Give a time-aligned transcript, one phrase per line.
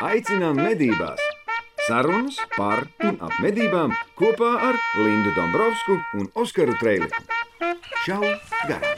[0.00, 1.20] Aicinām medībās!
[1.84, 7.20] Sarunas par un ap medībām kopā ar Lindu Dombrovskiju un Oskaru Trēliņu.
[8.06, 8.22] Čau!
[8.64, 8.96] Garām!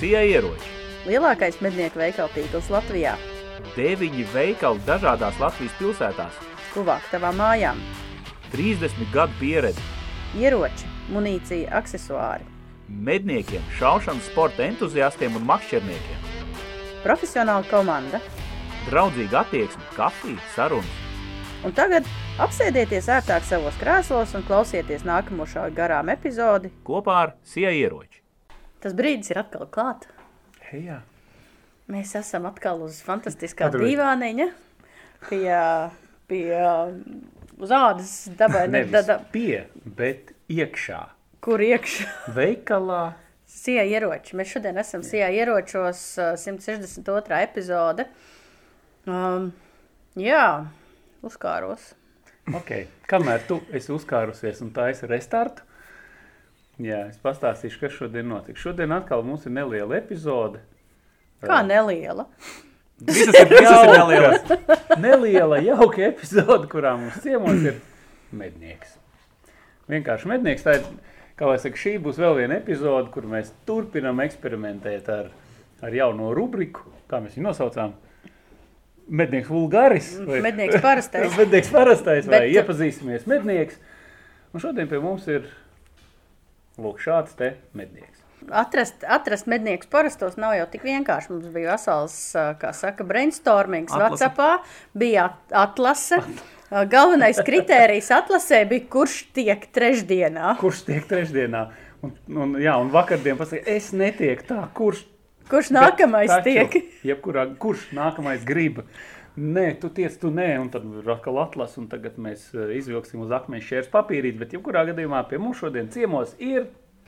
[0.00, 0.74] Sija ieroči.
[1.06, 3.14] Lielākais mednieku veikalu tīkls Latvijā.
[3.78, 6.44] Deviņi veikali dažādās Latvijas pilsētās.
[6.74, 7.86] Tuvāk tavām mājām.
[8.52, 9.82] 30 gadu pieredze.
[10.38, 12.46] Ieroči, munīcija, aksesuāri.
[12.88, 16.24] Medniekiem, šaušanas sporta entuziastiem un makšķerniekiem.
[17.04, 18.20] Profesionāla komanda.
[18.88, 21.04] Draudzīga attieksme, kafija, sarunas.
[21.66, 22.06] Un tagad
[22.40, 26.70] apsēdieties ērtāk savos krēslos un klausieties nākamo šā garām epizodi.
[26.86, 28.22] Kopā ar Sija ieroči.
[28.78, 30.06] Tas brīdis ir atkal klāt.
[30.68, 31.00] Hei, jā.
[31.90, 34.48] Mēs esam atkal uz fantastiskā dīvāniņa.
[35.28, 35.50] Pie,
[36.30, 36.46] pie
[37.60, 38.66] uz ādas dabai.
[38.68, 41.00] ne- Nevis da, da, pie, bet iekšā.
[41.44, 42.06] kur iekšā?
[42.38, 43.12] Veikalā
[43.48, 44.36] Sijā ieroči.
[44.36, 47.38] Mēs šodien esam Sijā ieročos uh, 162.
[47.42, 48.04] epizode.
[49.08, 49.50] Um,
[50.20, 50.66] jā,
[51.24, 51.94] uzkāros.
[52.54, 52.74] Ok,
[53.08, 55.64] kamēr tu esi uzkārusies un tā esi restartu,
[56.80, 58.60] jā, es pastāstīšu, kas šodien notiks.
[58.64, 60.60] Šodien atkal mums ir neliela epizode.
[61.44, 62.24] Kā neliela.
[63.06, 64.48] Visas ir, visas ir nelielas.
[64.98, 67.76] Neliela, jauka epizode, kurā mums ciemos ir
[68.34, 68.96] mednieks.
[69.88, 70.64] Vienkārši mednieks.
[70.66, 70.88] Tā ir,
[71.38, 75.30] kā lai saka, šī būs vēl viena epizode, kur mēs turpinam eksperimentēt ar,
[75.86, 77.94] ar jauno rubriku, kā mēs viņu nosaucām.
[79.08, 80.10] Mednieks vulgaris.
[80.26, 81.36] vai- Mednieks parastais.
[81.40, 83.78] mednieks parastais, vai Bet- iepazīsimies mednieks.
[84.52, 85.46] Un šodien pie mums ir
[86.80, 88.20] lūk, šāds te mednieks.
[88.48, 91.32] Atrast, atrast medniekus parastos nav jau tik vienkārši.
[91.34, 92.16] Mums bija vesels,
[92.60, 94.04] kā saka, brainstormings Atlase.
[94.06, 94.48] Whatsappā,
[94.96, 96.22] bija at- atlase.
[96.68, 100.54] Ā, Galvenais kritērijs atlasē bija, kurš tiek trešdienā.
[100.60, 101.66] Kurš tiek trešdienā?
[102.04, 105.04] Un, un, jā, un vakardien pasaka, es netieku tā, kurš
[105.48, 106.90] Kurš nākamais Bet taču, tiek?
[107.08, 108.82] Jebkurā, kurš nākamais grib?
[109.38, 113.32] Nē, tu tiec, tu nē, un tad ir atkal atlas, un tagad mēs izvilksim uz
[113.32, 116.66] akmeņa šķērs papīrīt, bet jebkurā gadījumā pie mums šodien ciemos ir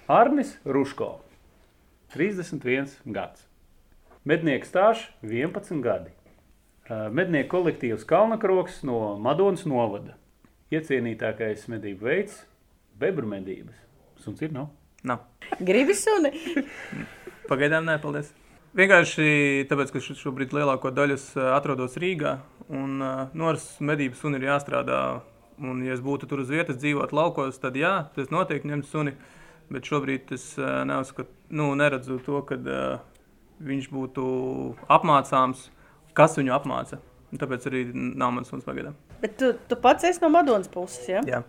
[0.08, 1.10] Armis Ruško,
[2.14, 3.46] 31 gads.
[4.26, 6.10] Mednieks stāžs 11 gadi.
[6.90, 10.16] Mednieku kolektīvs Kalnakroks no Madonas novada.
[10.74, 12.44] Iecienītākais medību veids-
[13.00, 13.74] bebru medības.
[14.18, 14.68] Suns ir, nav?
[15.04, 15.24] Nav.
[15.60, 16.30] Gribi suni?
[17.50, 18.32] Pagaidām nē, paldies.
[18.76, 22.36] Vienkārši tāpēc, ka šo- šobrīd lielāko daļu es atrodos Rīgā,
[22.68, 25.00] un uh, noras medību suni ir jāstrādā.
[25.60, 29.16] Un, ja es būtu tur uz vietas, dzīvot laukos, tad jā, tas noteikti ņemtu suni.
[29.70, 33.04] Bet šobrīd es uh, neuzskatu, nu, neredzu to, ka uh,
[33.62, 34.24] viņš būtu
[34.90, 35.68] apmācāms,
[36.16, 36.98] kas viņu apmāca.
[37.38, 38.96] Tāpēc arī nav mans suns pagaidām.
[39.22, 41.22] Bet tu, tu pats esi no Madonas puses, ja?
[41.28, 41.44] Jā.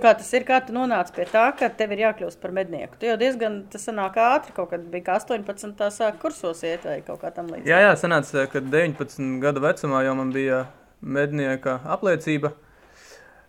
[0.00, 2.96] Kā tas ir, kā tu nonāci pie tā, ka tev ir jākļūst par mednieku?
[2.96, 6.86] Tu jau diezgan, tas sanāk ātri, kaut kad bija kā 18, tā sāk kursos iet
[6.88, 7.68] vai kaut kā tam līdz.
[7.68, 10.62] Jā, jā, sanāca, ka 19 gadu vecumā jau man bija
[11.04, 12.54] mednieka apliecība.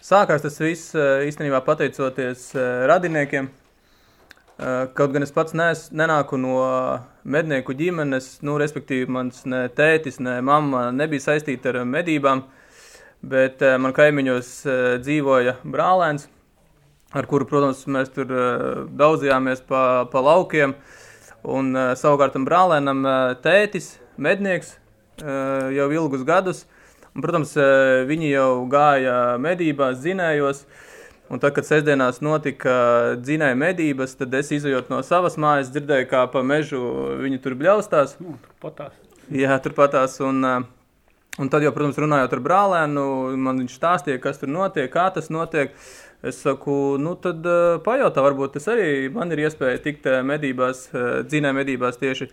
[0.04, 3.46] Sākās tas viss eh, īstenībā pateicoties eh, radiniekiem.
[3.48, 6.58] Eh, Kaut gan es pats nes, nenāku no
[7.24, 12.44] mednieku ģimenes, nu, respektīvi, mans ne tētis, ne mamma nebija saistīta ar medībām,
[13.24, 14.52] bet man kaimiņos
[15.06, 16.28] dzīvoja brālēns,
[17.16, 18.28] ar kuru, protams, mēs tur
[19.00, 20.76] daudzījāmies pa, pa laukiem.
[21.48, 23.08] Un savukārt tam brālēnam
[23.46, 24.76] tētis, mednieks,
[25.24, 26.66] jau ilgus gadus.
[27.14, 30.64] Un, protams, uh, viņi jau gāja medībās, zinējos.
[31.32, 32.74] Un tad, kad sestdienās notika
[33.22, 36.82] dzinēja medības, tad es izjūtu no savas mājas, dzirdēju, kā pa mežu
[37.22, 38.18] viņi tur bļaustās.
[38.22, 38.96] Nu, patās.
[39.34, 40.18] Jā, turpatās.
[40.26, 40.66] Un, uh,
[41.40, 43.06] un tad, jau, protams, runājot ar brālēnu,
[43.46, 45.78] man viņš stāstīja, kas tur notiek, kā tas notiek.
[46.24, 51.20] Es saku, nu tad uh, pajautā, varbūt tas arī man ir iespēja tikt medībās, uh,
[51.28, 52.30] dzinēja medībās tieši.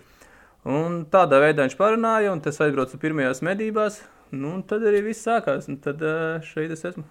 [0.71, 4.01] Un tādā veidā viņš parunāja, un tas aizbrauca pirmajās medībās.
[4.33, 7.03] Nu, tad arī viss sākās, un tad uh, šeit es esmu.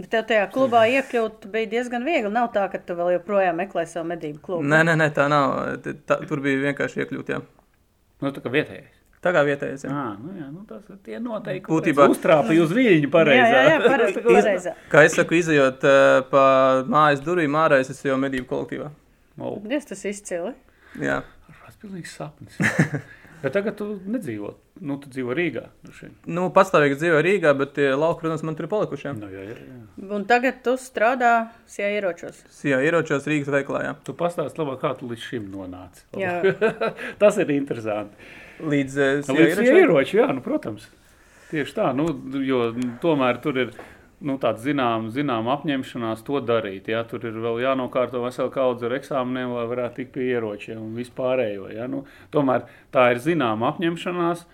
[0.00, 2.30] Bet tev tajā klubā iekļūt bija diezgan viegli.
[2.32, 4.64] Nav tā, ka tu vēl joprojām meklē savu medību klubu.
[4.64, 5.58] Nē, nē, nē, tā nav.
[6.08, 7.42] Tā, tur bija vienkārši iekļūt, jā.
[8.24, 8.96] Nu, tā kā vietējais.
[9.20, 9.82] Tā kā vietējais.
[9.84, 9.92] Jā.
[9.92, 11.68] Ah, nu jā, nu tas ir tie noteikti.
[11.68, 13.50] Būtībā- uztrāpīja uz viļņu jā, pareizā.
[13.52, 14.22] jā, jā pareizi.
[14.24, 14.72] pareizā.
[14.92, 15.84] Kā es saku, izējot
[16.32, 16.44] pa
[16.88, 18.88] mājas durvīm ārā, es esmu jau medību kolektīvā.
[19.40, 20.54] Oh, Dievs, tas izcili.
[21.04, 21.20] Jā.
[21.66, 22.56] tas ir pilnīgs sapnis.
[23.40, 24.52] Bet tagad tu nedzīvo.
[24.84, 25.62] Nu, tu dzīvo Rīgā.
[25.84, 26.14] droši vien.
[26.36, 29.06] Nu, pastāvīgi dzīvoju Rīgā, bet tie lauki, protams, man tur ir palikuši.
[29.08, 29.12] jā.
[29.16, 30.08] Nu, jā, jā, jā.
[30.16, 31.32] Un tagad tu strādā
[31.68, 32.42] sijā ieročos.
[32.64, 33.82] Jā, ieročos Rīgas veikalā.
[33.88, 33.96] Jā.
[34.04, 36.04] Tu pastāsti labāk, kā tu līdz šim nonāci.
[36.20, 36.38] Jā.
[37.22, 38.30] tas ir interesanti.
[38.60, 40.88] Līdz uh, Līdz ieroči, ieroči, jā, nu, protams.
[41.50, 42.06] Tieši tā, nu,
[42.44, 43.72] jo nu, tomēr tur ir
[44.20, 46.90] nu, tāda zināma zinām apņemšanās to darīt.
[46.92, 47.02] Ja?
[47.08, 51.70] Tur ir vēl jānokārto vesela kaudze ar eksāmeniem, lai varētu tikt pie ieročiem un vispārējo.
[51.74, 51.88] Ja?
[51.90, 54.46] Nu, tomēr tā ir zināma apņemšanās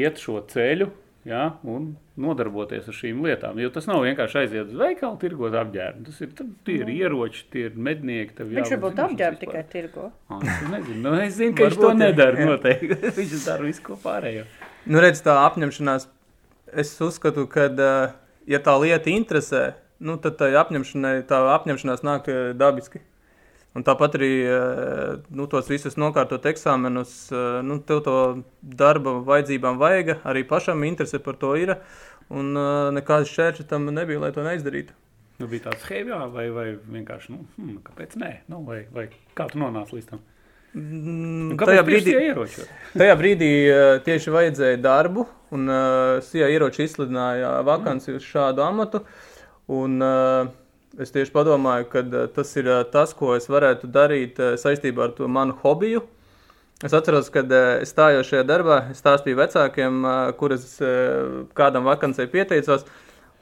[0.00, 0.90] iet šo ceļu.
[1.28, 3.58] Ja, un nodarboties ar šīm lietām.
[3.60, 6.04] Jo tas nav vienkārši aiziet uz veikalu, tirgot apģērbu.
[6.06, 6.30] Tas ir,
[6.64, 8.46] tie ir ieroči, tie ir mednieki.
[8.48, 10.06] Viņš varbūt apģērbu tikai tirgo.
[10.32, 12.46] Ah, es nezinu, nu, es zinu ka viņš to nedara.
[12.48, 13.12] Noteikti.
[13.18, 14.46] viņš dara visu ko pārējo.
[14.88, 16.08] Nu, redz, tā apņemšanās,
[16.80, 18.16] es uzskatu, ka uh,
[18.50, 19.62] ja tā lieta interesē,
[20.02, 23.02] nu, tad tā apņemšanai, tā apņemšanās nāk eh, dabiski.
[23.78, 28.16] Un tāpat arī eh, nu, tos visus nokārtot eksāmenus, eh, nu, tev to
[28.60, 31.76] darba vajadzībām vajag, arī pašam interese par to ir.
[32.30, 32.54] Un
[32.94, 34.94] nekādas šķēršļi tam nebija, lai to neizdarītu.
[35.40, 39.48] Nu, bija tāds schēma, vai, vai vienkārši, nu, hmm, kāpēc nē, nu, vai, vai kā
[39.50, 40.20] tu nonāci līdz tam?
[40.70, 42.14] Mm, tajā, brīdī,
[42.94, 43.50] tajā brīdī
[44.06, 49.02] tieši vajadzēja darbu, un uh, SIA ieroči izsludināja vakanci uz šādu amatu.
[49.70, 50.46] Un, uh,
[50.98, 55.08] es tieši padomāju, ka uh, tas ir uh, tas, ko es varētu darīt uh, saistībā
[55.08, 56.04] ar to manu hobiju.
[56.86, 61.90] Es atceros, kad uh, es stājos šajā darbā, es stāstīju vecākiem, uh, kuras uh, kādam
[61.90, 62.86] vakancei pieteicos,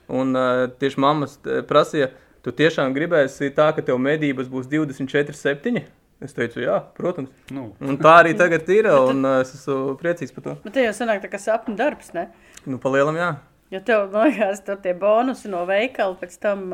[0.09, 1.37] un uh, tieši mammas
[1.69, 2.11] prasīja,
[2.41, 5.85] tu tiešām gribēsi tā, ka tev medības būs 24, 7?
[6.25, 7.31] Es teicu, jā, protams.
[7.55, 7.69] Nu.
[7.79, 10.55] Un tā arī tagad ir, un es esmu priecīgs par to.
[10.65, 12.27] Bet te jau sanāk tā kā sapņu darbs, ne?
[12.67, 13.37] Nu, palielam, jā.
[13.71, 16.73] Jo tev, man liekas, tur tie bonusi no veikala pēc tam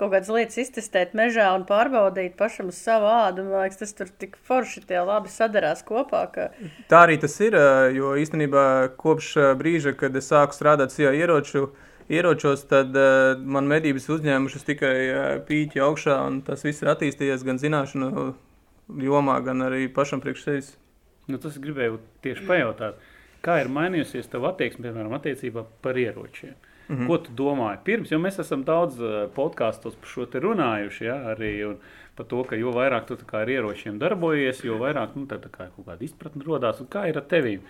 [0.00, 3.44] kaut kādas lietas iztestēt mežā un pārbaudīt pašam uz savu ādu.
[3.44, 6.24] Man liekas, tas tur tik forši tie labi sadarās kopā.
[6.32, 6.48] Ka...
[6.90, 7.54] Tā arī tas ir,
[7.94, 8.64] jo īstenībā
[8.98, 11.68] kopš brīža, kad es sāku strādāt CIA ieroču,
[12.10, 17.44] ieročos, tad uh, man medības uzņēmušas tikai uh, pīķi augšā, un tas viss ir attīstījies
[17.46, 18.32] gan zināšanu
[18.98, 20.74] jomā, gan arī pašam priekš sevis.
[21.30, 22.98] Nu, tas gribēju tieši pajautāt,
[23.44, 26.56] kā ir mainījusies tava attieksme, piemēram, attiecībā par ieročiem.
[26.88, 27.06] Mm -hmm.
[27.06, 27.78] Ko tu domāji?
[27.84, 31.76] Pirms, jo mēs esam daudz uh, podkāstos par šo te runājuši, ja, arī
[32.16, 35.68] par to, ka jo vairāk tu ar ieročiem darbojies, jo vairāk nu, tā, tā kā
[35.76, 36.80] kaut kāda izpratne rodās.
[36.80, 37.60] Un kā ir ar tevīm?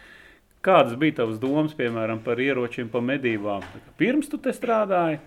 [0.62, 3.62] Kādas bija tavas domas, piemēram, par ieročiem, par medībām?
[3.96, 5.18] Pirms tu te strādāji,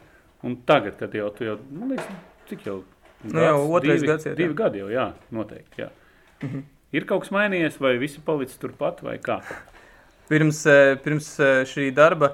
[0.43, 2.07] un tagad, kad jau tu jau, nu, liekas,
[2.49, 2.83] cik jau
[3.23, 4.37] Nu, jau otrais divi, gads ir.
[4.37, 5.81] Divi gadi jau, jā, noteikti.
[5.81, 5.89] Jā.
[6.41, 6.63] Mm -hmm.
[6.93, 9.41] Ir kaut kas mainījies, vai viss ir palicis turpat, vai kā?
[10.29, 12.33] Pirms, eh, pirms eh, šī darba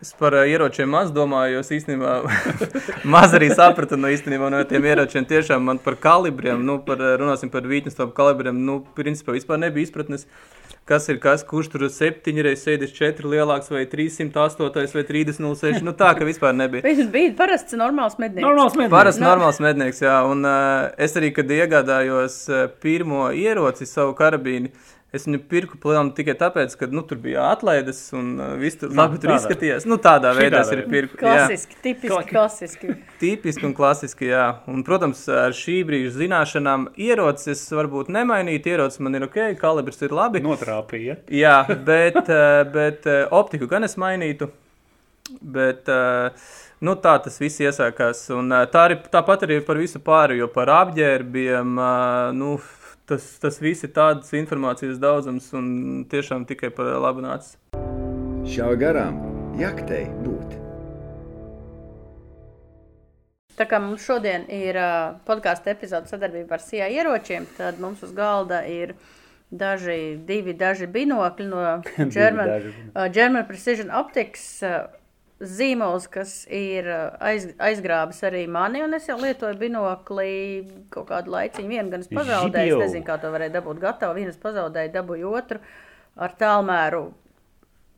[0.00, 2.22] es par eh, ieročiem maz domāju, jo es īstenībā
[3.14, 5.24] maz arī sapratu no īstenībā no tiem ieročiem.
[5.24, 10.24] Tiešām man par kalibriem, nu, par, runāsim par vītnes kalibriem, nu, principā vispār nebija izpratnes.
[10.24, 10.57] Uh,
[10.88, 15.82] kas ir kas, kurš tur 7 reizes 74 lielāks vai 308 vai 306.
[15.84, 16.84] Nu tā, ka vispār nebija.
[16.86, 18.46] Viņš bija parasts normāls mednieks.
[18.46, 18.94] Normāls mednieks.
[18.96, 19.30] Parasts no.
[19.30, 20.16] normāls mednieks, jā.
[20.28, 24.72] Un uh, es arī, kad iegādājos uh, pirmo ieroci savu karabīnu,
[25.08, 28.90] Es viņu pirku plēnu tikai tāpēc, ka nu, tur bija atlaides un uh, viss tur
[28.92, 29.86] nu, labi tur izskatījās.
[29.88, 31.16] Nu, tādā veidā es arī pirku.
[31.22, 31.80] Klasiski, jā.
[31.86, 32.96] tipiski klasiski.
[33.22, 34.44] tipiski un klasiski, jā.
[34.68, 38.68] Un, protams, ar šī brīža zināšanām ierocis varbūt nemainīt.
[38.68, 40.44] Ierocis man ir ok, kalibrs ir labi.
[40.44, 41.16] Notrāpīja.
[41.32, 44.52] Jā, bet, uh, bet uh, optiku gan es mainītu.
[45.28, 45.88] Bet,
[46.80, 48.22] nu, tā tas viss iesākās.
[48.32, 51.74] Un, tā arī, tāpat arī par visu pārējo, par apģērbiem.
[52.36, 52.54] Nu,
[53.08, 55.68] tas, tas viss ir tāds informācijas daudzums un
[56.10, 57.56] tiešām tikai par labu nācis.
[58.48, 59.18] Šā garām
[59.58, 60.56] jaktei būt.
[63.58, 68.12] Tā kā mums šodien ir uh, podkāstu epizode sadarbībā ar CIA ieročiem, tad mums uz
[68.14, 68.94] galda ir
[69.50, 71.64] daži, divi daži binokļi no
[72.14, 74.62] German, uh, German Precision Optics.
[75.38, 80.32] Zīmols, kas ir uh, aiz, aizgrābis arī mani, un es jau lietoju binokli
[80.90, 81.68] kaut kādu laiciņu.
[81.70, 84.16] Vienu gan es pazaudēju, es nezinu, kā to varēja dabūt gatavu.
[84.18, 85.60] Vienu es pazaudēju, dabūju otru
[86.18, 87.04] ar tālmēru.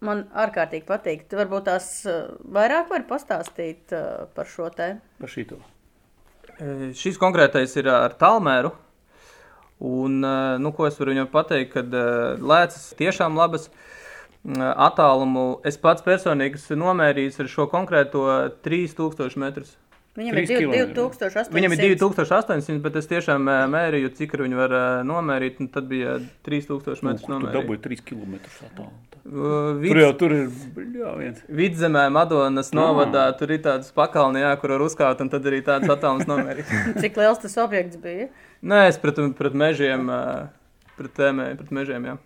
[0.05, 1.25] Man ārkārtīgi patīk.
[1.33, 4.91] Tu varbūt tās uh, vairāk vari pastāstīt uh, par šo te.
[5.21, 5.57] Par šito.
[6.61, 8.75] E, šis konkrētais ir ar tālmēru.
[9.81, 10.21] Un,
[10.61, 11.95] nu, ko es varu viņam pateikt, kad
[12.37, 13.71] lēcas tiešām labas.
[13.71, 13.90] Uh,
[14.47, 18.25] attālumu es pats personīgi esmu nomērījis ar šo konkrēto
[18.65, 19.77] 3000 metrus.
[20.19, 21.53] Viņam ir 2800.
[21.55, 24.75] Viņam ir 2800, bet es tiešām mērīju, cik viņi var
[25.07, 25.61] nomērīt.
[25.71, 26.17] Tad bija
[26.49, 27.29] 3000 metrus.
[27.29, 28.99] Tur dabūja 3 km attālumu.
[29.21, 29.93] Uh, vid...
[29.93, 31.43] Tur jau tur ir.
[31.53, 33.37] Vidzemē, Madonas novadā, ah.
[33.37, 36.73] tur ir tāds pakalni, jā, kur var uzkāpt, un tad arī tāds attālums nomērīt.
[37.05, 38.31] cik liels tas objekts bija?
[38.65, 40.09] Nē, es pret, pret mežiem,
[40.97, 42.17] pret, tēmē, pret mežiem, jā.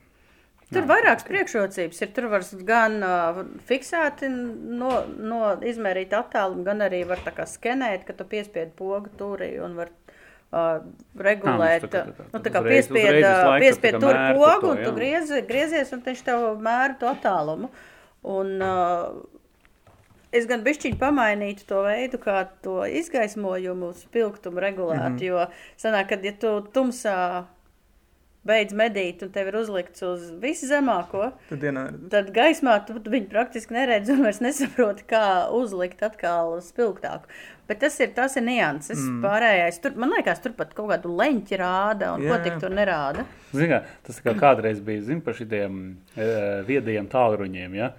[0.71, 2.01] Tur ir vairākas priekšrocības.
[2.03, 8.17] Ir, tur var gan uh, fiksēti, no, no izmērīt attālumu, gan arī var skenēt, ka
[8.17, 10.81] tu piespied pogu turī un var uh,
[11.21, 11.87] regulēt.
[11.89, 15.93] Tā, tā, tā, nu, tā kā piespied, uh, piespied tur pogu, un tu griezi, griezies,
[15.95, 17.71] un viņš tev mēra to attālumu.
[18.35, 19.21] Un, uh,
[20.35, 25.25] es gan bišķiņu pamainītu to veidu, kā to izgaismojumu, spilgtumu regulēt, mm -hmm.
[25.29, 25.47] jo
[25.79, 27.45] sanāk, kad ja tu tumsā
[28.49, 33.13] beidz medīt un tev ir uzlikts uz visu zemāko, Tad dienā tad gaismā tu tu
[33.13, 35.25] viņu praktiski neredzi un vairs nesaproti, kā
[35.57, 37.31] uzlikt atkal spilgtāku.
[37.65, 39.01] Bet tas ir, tas ir nianses.
[39.01, 39.23] Mm.
[39.25, 42.75] Pārējais, tur, man liekas, tur pat kaut kādu leņķi rāda un Jā, ko tik tur
[42.77, 43.25] nerāda.
[43.55, 45.79] Zini, kā, tas kā kādreiz bija zin, par šiem
[46.13, 46.27] e,
[46.69, 47.79] viedajiem tālruņiem.
[47.79, 47.95] Ja?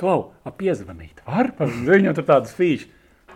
[0.00, 1.20] Klau, ap piezvanīt.
[1.26, 2.88] Var, viņam tur tādas fīčas.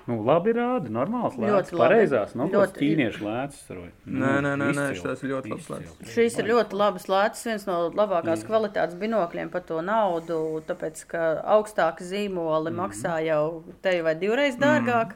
[0.06, 1.76] Nu, labi rāda, normāls labi.
[1.80, 2.76] pareizās, nu, Ļoti.
[2.82, 3.62] ķīniešu lēts.
[3.68, 3.92] saroju.
[4.06, 5.94] Nē, nē, nē, nē, šitās ir ļoti labs lēts.
[6.12, 11.22] Šīs ir ļoti labas lētas, viens no labākās kvalitātes binokļiem par to naudu, tāpēc, ka
[11.56, 15.14] augstāki zīmoli maksā jau te vai divreiz dārgāk.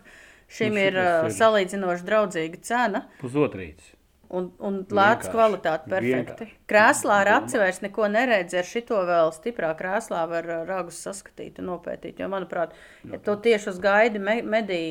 [0.49, 3.93] Šim Nu, ir ir- salīdzinoši draudzīga cena Pusotrīts.
[4.35, 6.45] Un, un lētas kvalitāte perfekti.
[6.45, 6.57] Vienkārši.
[6.69, 11.61] Krēslā ar aci vairs neko neredz, ar šito vēl stiprā krēslā var uh, ragus saskatīt
[11.63, 12.21] un nopētīt.
[12.21, 12.75] Jo, manuprāt,
[13.09, 14.83] ja tu tieši uz gaidi me medī,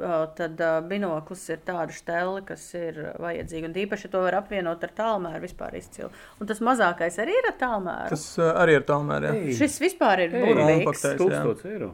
[0.00, 3.70] uh, tad uh, binoklis ir tāda šteli, kas ir vajadzīga.
[3.70, 6.10] Un īpaši to var apvienot ar tālmēru vispār izcilu.
[6.40, 8.10] Un tas mazākais arī ir ar tālmēru.
[8.16, 8.26] Tas...
[8.56, 8.88] Arī ir.
[9.36, 11.20] Ei, Šis vispār ir burvīgs kompaktais.
[11.20, 11.92] Tūkstots eiro.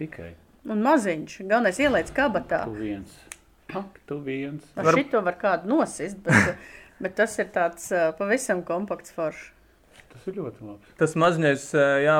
[0.00, 0.32] Tikai
[0.68, 1.40] un maziņš.
[1.48, 2.64] Galvenais ieliec kabatā.
[2.66, 3.18] tu viens.
[3.76, 4.64] Ak, tu viens.
[4.76, 6.60] Ar Var- šito var kādu nosist, bet,
[7.02, 9.50] bet tas ir tāds pavisam kompakts foršs.
[10.10, 10.88] Tas ir ļoti labs.
[10.98, 12.14] Tas maziņais, uh, jā,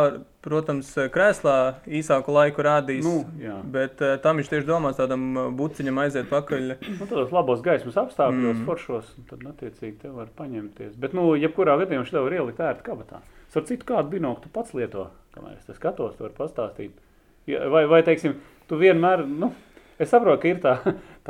[0.46, 1.56] protams, krēslā
[1.90, 3.02] īsāku laiku rādīs.
[3.02, 3.56] Nu, jā.
[3.66, 5.26] Bet tam viņš tieši domās tādam
[5.58, 6.70] buciņam aiziet pakaļ.
[6.86, 8.62] Nu, tādos labos gaismas apstākļos, mm.
[8.68, 10.94] foršos, un tad, attiecīgi, te var paņemties.
[11.02, 13.24] Bet, nu, jebkurā gadījumā šī var ielikt ērti kabatā.
[13.50, 16.94] Ar citu kādu binokli tu pats lieto, kamēr es te skatos, tu vari pastāstīt.
[17.50, 18.36] Vai, vai, teiksim,
[18.70, 19.50] tu vienmēr, nu,
[19.98, 20.74] es saprotu, ka ir tā,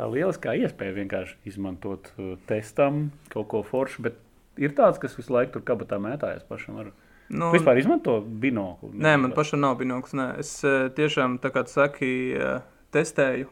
[0.01, 4.17] tā lieliskā iespēja vienkārši izmantot uh, testam kaut ko foršu, bet
[4.61, 6.79] ir tāds, kas visu laiku tur kabatā mētājas pašam.
[6.81, 6.89] Ar...
[7.31, 8.95] Nu, Vispār izmanto binokli.
[8.97, 10.15] Nē, man pašam nav binoklis.
[10.17, 10.27] Nē.
[10.41, 12.65] Es uh, tiešām, tā kā tu saki, uh,
[12.95, 13.47] testēju.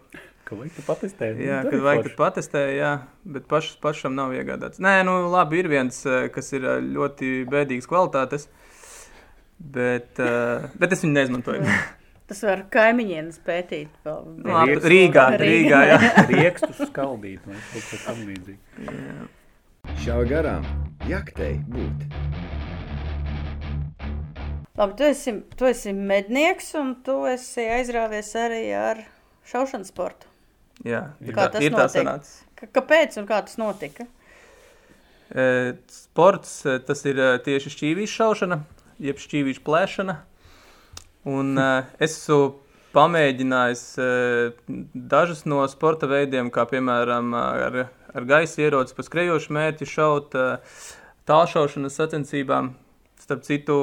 [0.50, 1.38] Ka vajag tu patestēt.
[1.46, 2.94] Jā, Nu, kad arī vajag, kad patestēju, jā,
[3.38, 4.82] bet paš, pašam nav iegādāts.
[4.82, 6.02] Nē, nu labi, ir viens,
[6.34, 8.50] kas ir ļoti bēdīgs kvalitātes,
[9.62, 11.70] bet, bet es viņu neizmantoju.
[12.30, 13.90] Tas var kaimiņiem pētīt.
[14.06, 15.98] Nu, Rieks- Rīgā, Rīgā, jā.
[16.30, 18.60] Riekstus skaldīt vai kaut kas tam līdzīgi.
[20.04, 20.68] Šā garām
[21.10, 22.06] jaktei būt.
[24.80, 29.02] Labi, tu esi, tu esi mednieks un tu esi aizrāvies arī ar
[29.50, 30.30] šaušanas sportu.
[30.88, 31.98] jā Kā ir, tā- tas ir tā notiek?
[31.98, 32.38] sanācis.
[32.78, 34.06] Kāpēc un kā tas notika?
[35.34, 38.62] E, Sports e, tas ir e, tieši šķīvīšu šaušana,
[39.04, 40.16] jeb šķīvīšu plēšana.
[41.28, 42.60] Un e, es esmu
[42.96, 44.10] pamēģinājis e,
[44.94, 47.82] dažus no sporta veidiem, kā piemēram ar,
[48.14, 50.62] ar gaisa ieroci pa skrejošu mērķi šaut, e,
[51.30, 52.74] tālšaušanas sacensībām.
[53.20, 53.76] Starp citu,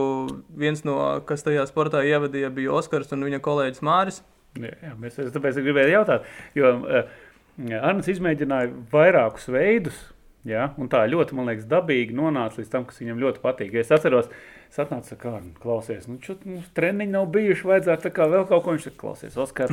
[0.59, 0.97] viens no,
[1.29, 4.23] kas tajā sportā ievadīja, bija Oskars un viņa kolēģis Māris.
[4.57, 6.27] Jā, jā, mēs es tāpēc gribēju jautāt,
[6.57, 7.11] jo uh,
[7.57, 9.99] Arnēs izmēģināja vairākus veidus.
[10.47, 13.73] Ja, un tā ļoti, man liekas, dabīgi nonāca līdz tam, kas viņam ļoti patīk.
[13.81, 14.29] Es atceros,
[14.71, 18.67] es atnācu, kā klausies, nu, čut, mums treniņi nav bijuši, vajadzētu tā kā vēl kaut
[18.67, 19.73] ko viņš saka, klausies, Oskar,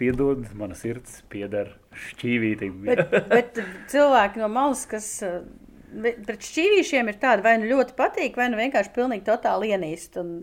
[0.00, 1.74] piedod, mana sirds pieder
[2.08, 2.84] šķīvītim.
[2.86, 5.08] Bet, bet cilvēki no malas, kas
[5.92, 10.18] bet pret šķīvīšiem ir tādi, vai nu ļoti patīk, vai nu vienkārši pilnīgi totāli ienīst.
[10.20, 10.34] Un,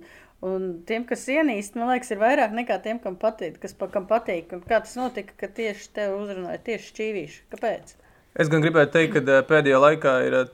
[0.45, 3.59] un tiem, kas ienīst, man liekas, ir vairāk nekā tiem, kam patīk.
[3.61, 4.51] Kas pa, kam patīk.
[4.55, 7.41] Un kā tas notika, ka tieši tev uzrunāja tieši šķīvīši?
[7.53, 7.95] Kāpēc?
[8.41, 10.45] Es gan gribētu teikt, ka ā, pēdējā laikā ir ā,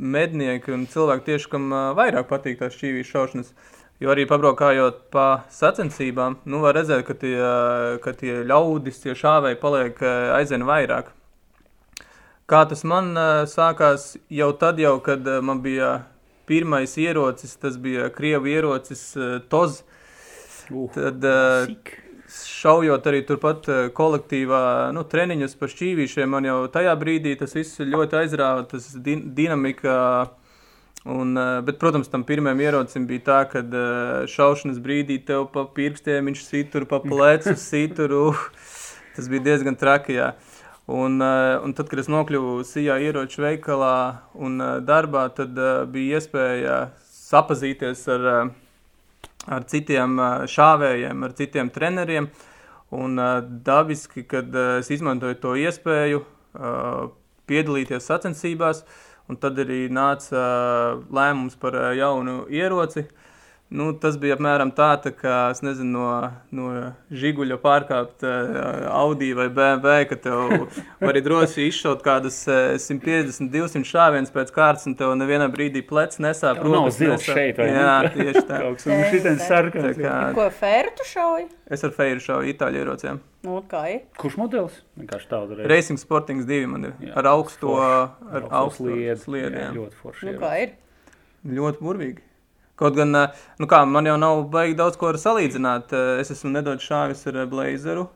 [0.00, 3.52] mednieki un cilvēki tieši, kam vairāk patīk tās šķīvīšu šaušanas.
[4.00, 7.36] Jo arī pabraukājot pa sacensībām, nu var redzēt, ka tie,
[8.00, 10.00] ka tie ļaudis, tie šāvēji paliek
[10.38, 11.10] aizvien vairāk.
[12.48, 13.12] Kā tas man
[13.46, 15.98] sākās jau tad, jau, kad man bija
[16.48, 19.04] pirmais ierocis, tas bija Krievu ierocis
[19.52, 19.82] Toz.
[19.82, 19.96] Uh,
[20.94, 21.24] Tad,
[21.66, 21.99] sik.
[22.34, 24.62] Šaujot arī turpat eh, kolektīvā
[24.94, 29.96] nu, treniņus par šķīvīšiem, man jau tajā brīdī tas viss ļoti aizrāva, tas din dinamika.
[31.10, 35.64] Un, eh, bet, protams, tam pirmajam ierocim bija tā, ka eh, šaušanas brīdī tev pa
[35.76, 38.16] pirkstiem viņš situr, pa plecu situr.
[38.20, 38.46] Uh,
[39.16, 40.18] tas bija diezgan traki.
[40.20, 40.34] Jā.
[40.90, 43.94] Un, un tad, kad es nokļuvu Sijā ieroču veikalā
[44.34, 45.54] un darbā, tad
[45.92, 46.78] bija iespēja
[47.30, 48.26] sapazīties ar
[49.48, 50.18] ar citiem
[50.50, 52.30] šāvējiem, ar citiem treneriem.
[52.90, 53.20] Un
[53.64, 56.24] dabiski, kad es izmantoju to iespēju
[57.50, 58.82] piedalīties sacensībās,
[59.30, 60.42] un tad arī nāca
[61.06, 63.06] lēmums par jaunu ieroci.
[63.70, 66.06] Nu, tas bija apmēram tā, tā kā nezinu, no,
[66.50, 66.70] no
[67.14, 70.66] žiguļa pārkāpt uh, Audi vai BMW, ka tev
[71.06, 76.18] var droši izšaut kādas uh, 150, 200 šāvienus pēc kārtas, un tev nevienā brīdī plecs
[76.18, 76.58] nesāp.
[76.58, 77.78] Tev nav zils šeit, vai ne?
[77.78, 78.58] Jā, tieši tā.
[78.64, 79.86] Kaut kas šitien sarkans.
[79.86, 81.46] Tā kā Ko fēru tu šauji?
[81.70, 83.20] es ar Feiru šauju itāļu ierocēm.
[83.46, 84.00] Nu, ir?
[84.18, 84.80] Kurš modelis?
[84.98, 85.68] Vienkārši tā uzreiz.
[85.70, 88.26] Racing Sportings 2 man ir Jā, ar augsto, forši.
[88.26, 89.20] ar Augsto augsto sliedu.
[89.22, 89.54] sliedu.
[89.54, 89.70] Jā, jā.
[89.78, 90.26] Ļoti forši.
[90.26, 90.74] Nu, kā ir?
[91.60, 92.24] Ļoti burvīgi.
[92.80, 93.12] Kaut gan,
[93.60, 95.92] nu kā, man jau nav baigi daudz ko salīdzināt.
[96.22, 98.06] Es esmu nedaudz šāvis ar Blazeru,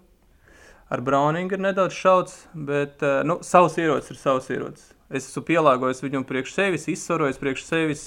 [0.88, 4.90] ar Browningu ir nedaudz šauts, bet, nu, savs ierocis ir savs ierocis.
[5.14, 8.06] Es esmu pielāgojis viņu priekš sevis, izsvarojis priekš sevis.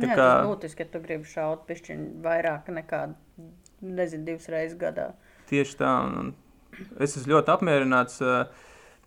[0.00, 3.02] Tā Jā, kā tas būtiski, ka tu gribi šaut pišķiņu vairāk nekā,
[3.84, 5.10] nezinu, divas reizes gadā.
[5.50, 6.30] tieši tā, un,
[6.96, 8.20] es esmu ļoti apmierināts.
[8.24, 8.46] eh,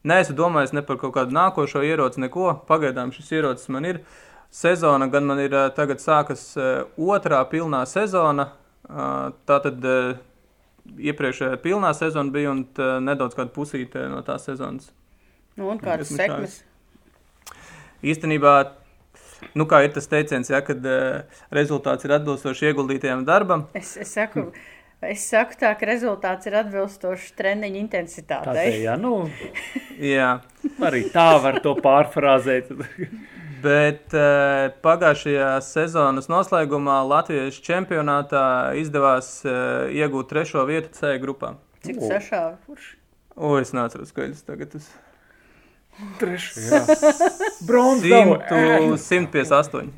[0.04, 2.50] Neesmu domājis ne par kaut kādu nākošo ieroci, neko.
[2.68, 4.02] Pagaidām šis ierocis man ir.
[4.54, 8.52] Sezona gan man ir eh, tagad sākas eh, otrā pilnā sezona.
[8.86, 10.14] eh, Tā tad eh,
[11.10, 14.92] iepriekšējā pilnā sezona bija un tā, nedaudz kāda pusīte no tās sezonas.
[15.58, 16.60] Nu, un kādas Esmu sekmes?
[18.04, 18.54] Īstenībā,
[19.56, 24.12] nu kā ir tas teiciens, ja, kad uh, rezultāts ir atbilstoši ieguldītajam darbam, Es, es
[24.18, 24.50] saku.
[25.04, 28.66] Es saku tā, ka rezultāts ir atbilstošs treniņa Tā intensitātei.
[28.72, 29.14] te, jā, nu,
[30.16, 30.30] jā.
[30.84, 32.72] arī tā var to pārfrāzēt.
[33.64, 38.44] Bet uh, pagājušajā sezonas noslēgumā Latvijas čempionātā
[38.80, 41.56] izdevās uh, iegūt trešo vietu C grupā.
[41.86, 42.12] Cik O.
[42.12, 42.78] sašāvi?
[43.34, 44.76] O, es neatceros skaļus tagad.
[44.76, 44.92] Tas
[46.20, 46.86] Trešajā.
[47.68, 49.92] Bronzas 100, 158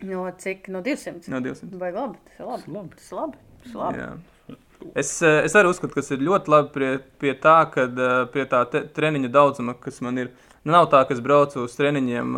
[0.00, 0.68] No cik?
[0.68, 1.28] No 200?
[1.28, 1.78] no 200.
[1.78, 2.18] Vai labi?
[2.26, 2.72] Tas ir labi.
[2.72, 2.96] Labi.
[2.96, 3.38] Tas ir labi.
[3.62, 3.98] Tas ir labi.
[3.98, 4.56] Jā.
[4.94, 8.26] Es, eh, es arī uzskatu, ka tas ir ļoti labi pie, pie tā, kad, eh,
[8.32, 10.26] pie tā te, treniņa daudzuma, kas man ir.
[10.26, 12.36] Nu, nav tā, ka es braucu uz treniņiem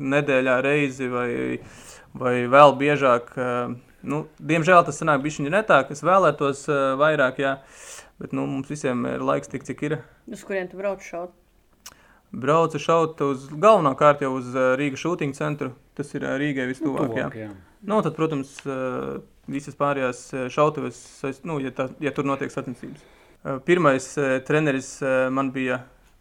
[0.00, 1.30] nedēļā reizi vai,
[2.16, 3.34] vai vēl biežāk.
[4.08, 6.64] Nu, diemžēl tas sanāk bišķiņi retāk, es vēlētos
[7.00, 7.58] vairāk, jā.
[8.18, 9.98] Bet nu, mums visiem ir laiks tik, cik ir.
[10.30, 11.34] Uz kurien tu brauc šaut?
[12.34, 15.72] Braucu šaut uz galvenokārt jau uz Rīgas šūtiņu centru.
[15.96, 17.28] Tas ir Rīgai vistuvāk, jā.
[17.30, 17.52] Tuvāk, jā.
[17.88, 18.56] Nu, tad, protams,
[19.48, 20.98] visas pārējās šautuves,
[21.46, 23.06] nu, ja, tā, ja tur notiek sacensības.
[23.64, 24.10] Pirmais
[24.48, 24.96] treneris
[25.32, 25.78] man bija,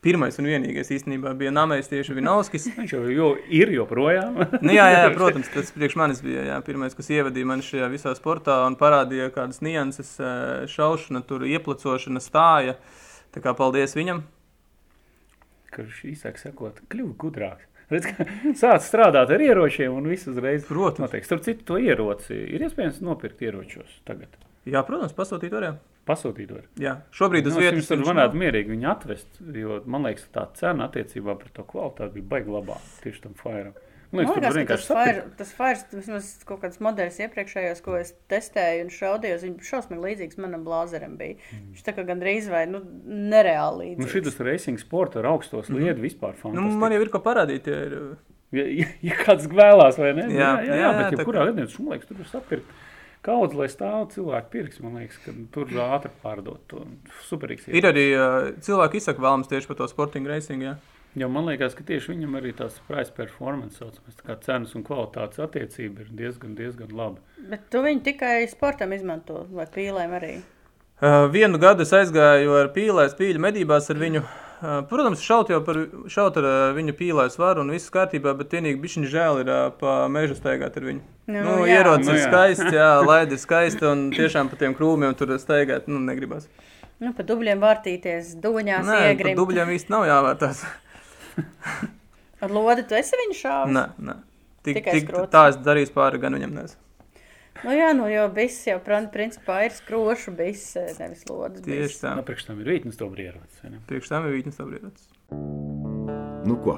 [0.08, 2.70] pirmais un vienīgais īstenībā bija Nāmējs tieši Vinovskis.
[2.78, 3.30] Viņš jau, jau
[3.60, 4.40] ir joprojām.
[4.64, 7.92] Nu, jā, jā, jā, protams, tas priekš manis bija jā, pirmais, kas ievadīja mani šajā
[7.92, 10.16] visā sportā un parādīja kādas nianses,
[10.72, 12.78] šaušana, tur ieplacošana, stāja.
[13.36, 14.24] Tā kā paldies viņam.
[15.76, 17.68] Kurš īsāk sakot, kļuva gudrāks.
[18.60, 20.66] Sāc strādāt ar ieročiem un viss uzreiz.
[20.68, 21.06] Protams.
[21.06, 21.28] Notiek.
[21.28, 24.34] Starp citu, to ieroci ir iespējams nopirkt ieročos tagad.
[24.68, 25.78] Jā, protams, pasūtīt varēja.
[26.08, 26.64] Pasūtīt var.
[26.80, 30.46] Jā, šobrīd uz Nu, es vietas tur varētu mierīgi viņu atvest, jo man liekas, tā
[30.56, 33.74] cena attiecībā pret to kvalitāti bija baigi labāka tieši tam fairam.
[34.08, 38.14] Man Man liekas, liekas, tas fire, tas fires, vismaz kaut kāds modelis iepriekšējos, ko es
[38.32, 41.36] testēju un šaudījos, viņš šausmīgi līdzīgs manam blāzeram bija.
[41.52, 44.32] Viņš tā kā gandrīz vai, nu, nereāli Nu, līdzīgs.
[44.32, 46.80] šis racing sporta ar augsto sliedu vispār Nu, fantastiski.
[46.86, 47.68] man jau ir ko parādīt.
[47.68, 48.00] Ja ir,
[48.56, 50.30] Ja, ja, ja kāds vēlās, vai ne?
[50.32, 52.70] Jā, jā, jā, jā, bet tā jebkurā gadījumā man liekas, tur var sapirkt.
[53.26, 56.84] Kaudz, lai stāv cilvēku pirks, man liekas, ka tur ātri pārdot to
[57.28, 57.68] superīgs.
[57.68, 60.70] ir arī uh, cilvēki, izsaka vēlams tieši par to sportingu racingu.
[60.70, 60.78] Jā.
[61.18, 64.86] Jo man liekas, ka tieši viņam arī tās price performance, saucamās, tā kā cenas un
[64.86, 67.24] kvalitātes attiecība ir diezgan, diezgan laba.
[67.50, 70.34] Bet tu viņu tikai sportam izmanto, vai pīlēm arī.
[70.98, 74.22] Uh, vienu gadu es aizgāju ar pīlēs, pīļu medībās ar viņu.
[74.22, 74.47] Uh,
[74.90, 75.78] protams, šaut jau par
[76.10, 79.60] šaut ar uh, viņu pīlēs var un viss kārtībā, bet vienīgi bišķiņa žēl ir uh,
[79.78, 81.04] pa mežu staigāt ar viņu.
[81.28, 81.82] Nu, Nu, jā.
[81.82, 82.30] ierocis Nu, ir jā.
[82.32, 86.48] skaists, jā, laidi ir skaisti un tiešām pa tiem krūmiem tur staigāt, nu, negribas.
[87.04, 89.38] Nu, pa dubļiem vārtīties, duņās Nē, pa iegrimt.
[89.38, 90.64] dubļiem īsti nav jāvērtās.
[92.42, 93.74] Ar lodi tu esi viņu šāvis?
[93.78, 94.16] Nē, nē.
[94.66, 95.32] Tik, Tikai tik, skrots.
[95.34, 96.56] tā es darīju pāri gan viņam.
[96.58, 96.74] Nes.
[97.66, 98.78] Nu jā, nu jau viss jau,
[99.14, 102.14] principā, ir skrošu biss, nevis lodas Tieši tā.
[102.20, 103.64] Nu, priekš tam ir rītnes to brīvrots.
[103.90, 105.08] Priekš tam ir vītnes tabrietas.
[106.48, 106.78] Nu ko?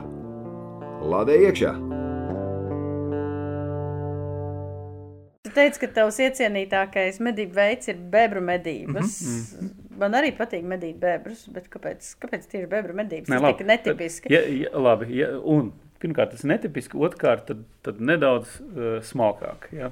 [1.09, 1.73] Lādē iekšā!
[5.43, 9.19] Tu teici, ka tavs iecienītākais medību veids ir bebru medības.
[9.25, 9.69] Mm -hmm.
[9.99, 13.27] Man arī patīk medīt bebrus, bet kāpēc, kāpēc tieši bebru medības?
[13.27, 13.57] Tas labi.
[13.57, 14.33] tik netipiski.
[14.33, 19.67] Ja, ja, labi, ja, un pirmkārt, tas ir netipiski, otrkārt, tad, tad nedaudz uh, smalkāk.
[19.75, 19.91] Ja?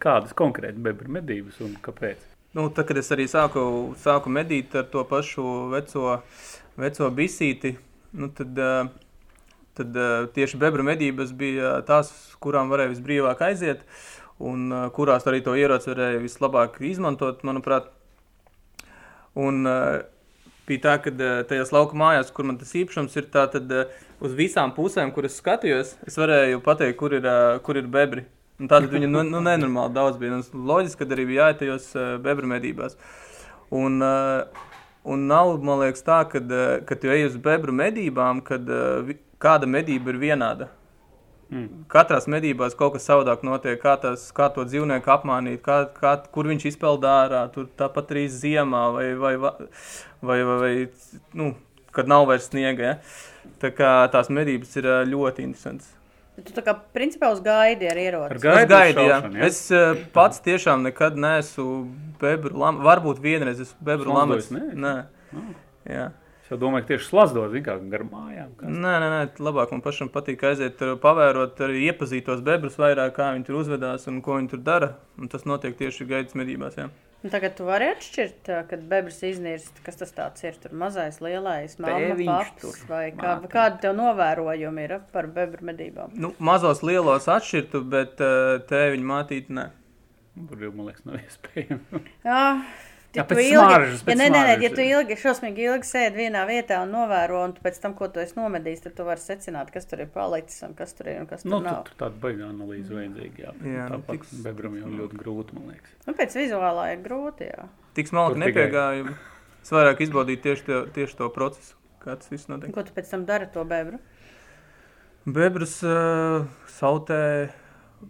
[0.00, 2.22] Kādas konkrēti bebra medības un kāpēc?
[2.56, 3.62] Nu, tad, kad es arī sāku,
[4.00, 5.42] sāku medīt ar to pašu
[5.74, 6.20] veco,
[6.80, 7.74] veco bisīti,
[8.16, 8.86] nu, tad, eh,
[9.76, 13.82] tad eh, tieši bebra medības bija tās, kurām varēja visbrīvāk aiziet,
[14.40, 17.90] un eh, kurās arī to ieroci varēja vislabāk izmantot, manuprāt.
[19.36, 19.68] Un
[20.64, 21.12] bija tā, ka
[21.50, 23.68] tajās lauka mājās, kur man tas īpašums ir, tā tad
[24.24, 27.28] uz visām pusēm, kur es skatījos, es varēju pateikt, kur ir,
[27.60, 28.24] kur ir bebri.
[28.56, 30.38] Un tātad viņa nu, nu, nenormāli daudz bija.
[30.38, 32.96] Un loģiski, ka arī bija jāiet tajos uh, bebru medībās.
[33.74, 34.64] Un, uh,
[35.04, 38.64] un nav, man liekas, tā, ka, uh, kad tu ej uz bebru medībām, kad
[39.42, 40.70] kāda medība ir vienāda.
[41.46, 41.84] Mm.
[41.92, 46.48] Katrā medībās kaut kas savādāk notiek, kā, tas, kā to dzīvnieku apmānīt, kā, kā, kur
[46.50, 47.44] viņš izpeld ārā.
[47.54, 49.52] Tur tāpat arī ziemā vai, vai, vai,
[50.22, 50.72] vai, vai, vai
[51.38, 51.52] nu,
[51.94, 52.90] kad nav vairs sniega.
[52.90, 53.52] Ja?
[53.62, 55.95] Tā kā tās medības ir ļoti interesantas.
[56.36, 58.34] Tu tā kā principā uz gaidi ar ieroci.
[58.34, 59.14] Ar gaidu, gaidu jā.
[59.16, 59.46] šaušanu, ja?
[59.48, 61.66] Es uh, pats tiešām nekad neesmu
[62.20, 62.82] bebru lam.
[62.84, 64.18] Varbūt vienreiz esmu bebru
[64.52, 64.66] ne?
[64.76, 64.94] Nē.
[65.88, 66.10] Jā.
[66.46, 68.52] Es domāju, ka tieši slazdot, zin kā gar mājām.
[68.54, 68.68] Kā.
[68.70, 73.16] Nē, nē, nē, labāk man pašam patīk aiziet, tur pavērot, arī iepazīt tos bebrus vairāk,
[73.16, 74.92] kā viņi tur uzvedās un ko viņi tur dara.
[75.18, 76.76] Un tas notiek tieši gaidas medībās.
[76.78, 76.86] Jā.
[77.24, 80.58] Un Tagad tu vari atšķirt, kad bebrs iznīrst, kas tas tāds ir.
[80.62, 81.74] Tur mazais, lielais,
[82.60, 86.12] tur, vai kā, kādi tev novērojumi ir par bebru medībām?
[86.14, 88.20] Nu, mazos lielos atšķirtu, bet
[88.70, 89.70] tēviņa mātīt nē.
[90.50, 92.12] Tur jau, man liekas, nav iespējams.
[93.14, 96.42] Ja tu ilgi, smaržas, ja, nē, nē, nē, ja tu ilgi, šausmīgi ilgi sēdi vienā
[96.48, 99.70] vietā un novēro, un tu pēc tam, ko tu esi nomedījis, tad tu vari secināt,
[99.72, 101.84] kas tur ir palicis un kas tur ir un kas tur Nu, nav.
[101.86, 103.38] tur, tur tāda baigā analīze vajadzīga.
[103.46, 105.94] Jā, Jā, nu, tāpat tiks- bebram jau ļoti grūti, man liekas.
[106.06, 107.68] Nu, pēc vizuālā ir grūti, jā.
[107.94, 109.16] Tik smalki Tur tikai- nepiegāju.
[109.62, 112.74] Es vairāk izbaudīju tieši, tie, tieši to procesu, kā tas viss notiek.
[112.74, 113.98] Ko tu pēc tam dari ar to bebru?
[115.26, 116.44] Bebrus uh,
[116.76, 117.50] sautē,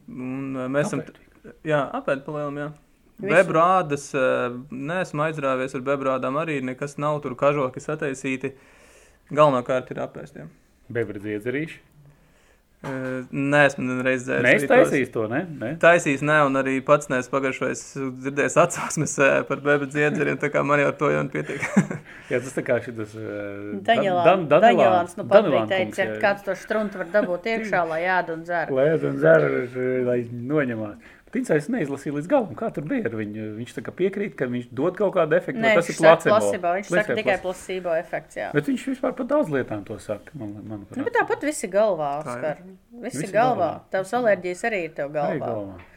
[0.09, 1.01] un uh, mēs esam.
[1.07, 1.55] Tāpēc.
[1.65, 2.67] Jā, apēd palielam, jā.
[3.17, 3.33] Visu?
[3.33, 8.53] Bebru ādas, uh, neesmu aizrāvies ar bebru ādām arī, nekas nav tur kažoki sataisīti.
[9.33, 10.51] Galvenokārt ir apēstiem.
[10.93, 11.79] Bebra dziedzerīši.
[12.87, 14.27] Uh, Nē, esmu nereiz.
[14.29, 14.91] Mēs arī tos.
[14.91, 15.41] taisīs to, ne?
[15.49, 15.71] ne?
[15.81, 17.83] Taisīs, nē, un arī pats neesmu pagājušais
[18.21, 21.65] dzirdējis atsauksmes eh, par bebru dziedzeriem, tā kā man jau to jau pietiek.
[22.31, 23.17] Jā, tas tā kā šis.
[23.17, 28.33] Uh, Daņelāns, nu pat bija teicis, ja kāds to štruntu var dabūt iekšā, lai ēd
[28.37, 28.73] un dzer.
[28.77, 29.49] Lēdz un dzer,
[30.07, 31.16] lai noņemās.
[31.37, 33.47] Tincā es neizlasīju līdz galam, kā tur bija ar viņu.
[33.59, 35.61] Viņš tā kā piekrīt, ka viņš dod kaut kādu efektu.
[35.61, 36.37] Nē, tas ir saka placebo.
[36.41, 37.17] placebo, viņš saka Placebo.
[37.21, 38.47] tikai placebo efekts, jā.
[38.57, 40.33] Bet viņš vispār par daudz lietām to saka.
[40.33, 40.97] Man, manuprāt.
[40.97, 42.09] Nu, bet tāpat visi galvā.
[42.25, 42.63] Oskar.
[43.05, 43.69] Visi Visi galvā.
[43.69, 43.69] galvā.
[43.93, 45.53] Tavs alerģijas arī ir tev Arī galvā.
[45.53, 45.93] galvā.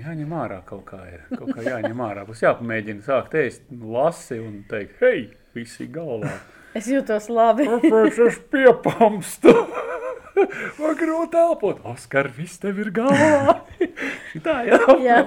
[0.00, 1.24] Jāņem ārā kaut kā ir.
[1.34, 2.22] Kaut kā jāņem ārā.
[2.28, 6.30] Būs jāpamēģina sākt ēst lasi un teikt, hei, visi galvā.
[6.78, 7.66] Es jūtos labi.
[7.66, 9.50] Kāpēc es piepamstu?
[10.80, 11.80] Man grūti elpot.
[11.90, 13.60] Oskar, viss tev ir galvā.
[14.46, 14.96] Tā jau.
[15.04, 15.22] Jā.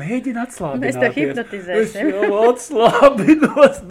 [0.00, 0.86] Mēģina atslābināt.
[0.86, 2.10] Mēs tev hipnotizēsim.
[2.10, 3.82] Es jau atslābinos.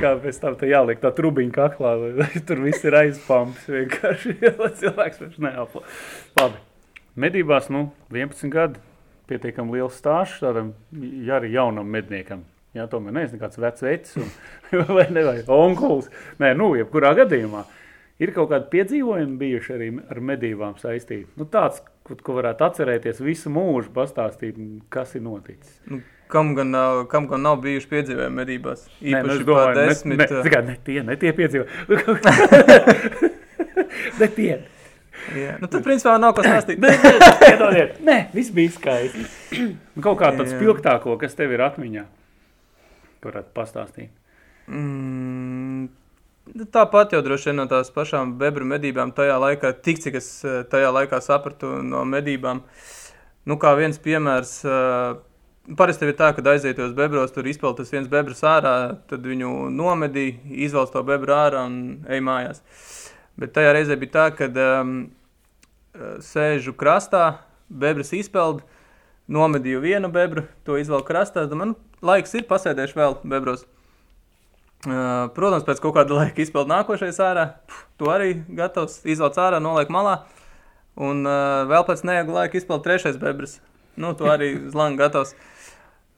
[0.00, 4.70] Kā pēc tam te jāliek tā trubiņa kaklā, lai tur viss ir aizpamps vienkārši, lai
[4.80, 5.84] cilvēks vairs neelpo.
[6.40, 6.58] Labi.
[7.20, 8.82] Medībās, nu, 11 gadi,
[9.30, 10.72] pietiekam liels stāsts tādam,
[11.26, 12.42] ja arī jaunam medniekam.
[12.74, 14.28] Jā, tomēr neesmu nekāds vecs vecs un,
[14.94, 16.10] vai ne, vai onkuls.
[16.42, 17.64] Nē, nu, jebkurā gadījumā.
[18.20, 21.30] Ir kaut kādi piedzīvojumi bijuši arī ar medībām saistīti.
[21.40, 24.58] Nu, tāds, ko, ko varētu atcerēties visu mūžu, pastāstīt,
[24.92, 25.78] kas ir noticis.
[25.88, 28.84] Nu, kam, gan nav, kam gan nav bijuši piedzīvojumi medībās?
[28.98, 30.20] Nu, Īpaši pa domāju, desmit.
[30.20, 31.88] ne, ne, zini kā, ne tie, ne tie piedzīvojumi.
[34.20, 34.52] ne tie.
[35.40, 35.56] jā.
[35.62, 36.84] Nu, tad, principā, nav ko stāstīt.
[37.40, 37.98] Piedodiet.
[38.08, 39.24] Nē, viss bija skaisti.
[39.96, 42.04] Nu, Kaut kā tāds spilgtāko, kas tev ir atmiņā,
[43.24, 44.12] varētu pastāstīt.
[44.70, 45.59] Mm, nu,
[46.72, 50.62] tāpat jau droši vien no tās pašām bebru medībām tajā laikā, tik cik es eh,
[50.70, 52.62] tajā laikā sapratu no medībām.
[53.48, 58.10] Nu, kā viens piemērs, eh, parasti ir tā, ka aizietos bebros, tur izpeld tas viens
[58.10, 58.74] bebrs ārā,
[59.10, 60.34] tad viņu nomedī,
[60.66, 62.62] izvelc to bebru ārā un ej mājās.
[63.40, 64.96] Bet tajā reizē bija tā, ka um,
[66.20, 68.64] sēžu krastā, bebras izpeld,
[69.30, 71.46] nomedīju vienu bebru, to izvelku krastā.
[71.48, 73.64] Domāju, nu, laiks ir, pasēdēšu vēl bebros.
[74.80, 77.42] Uh, protams, pēc kaut kāda laika izpeld nākošais ārā.
[78.00, 80.22] To arī gatavs izvelc ārā, noliek malā.
[80.96, 83.58] Un uh, vēl pēc neilga laika izpeld trešais bebrs.
[84.00, 85.34] Nu, to arī zlanga gatavs.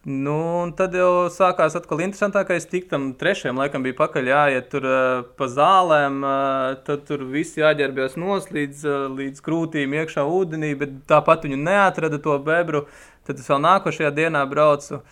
[0.03, 2.69] Nu, un tad jau sākās atkal interesantākais.
[2.71, 6.23] Tik tam trešajam laikam bija pakaļ jāiet tur uh, pa zālēm.
[6.23, 11.59] Uh, tad tur viss jāģērbjas nos līdz, uh, līdz krūtīm, iekšā ūdenī, bet tāpat viņu
[11.67, 12.87] neatrada to bebru.
[13.27, 15.03] Tad es vēl nākošajā dienā braucu.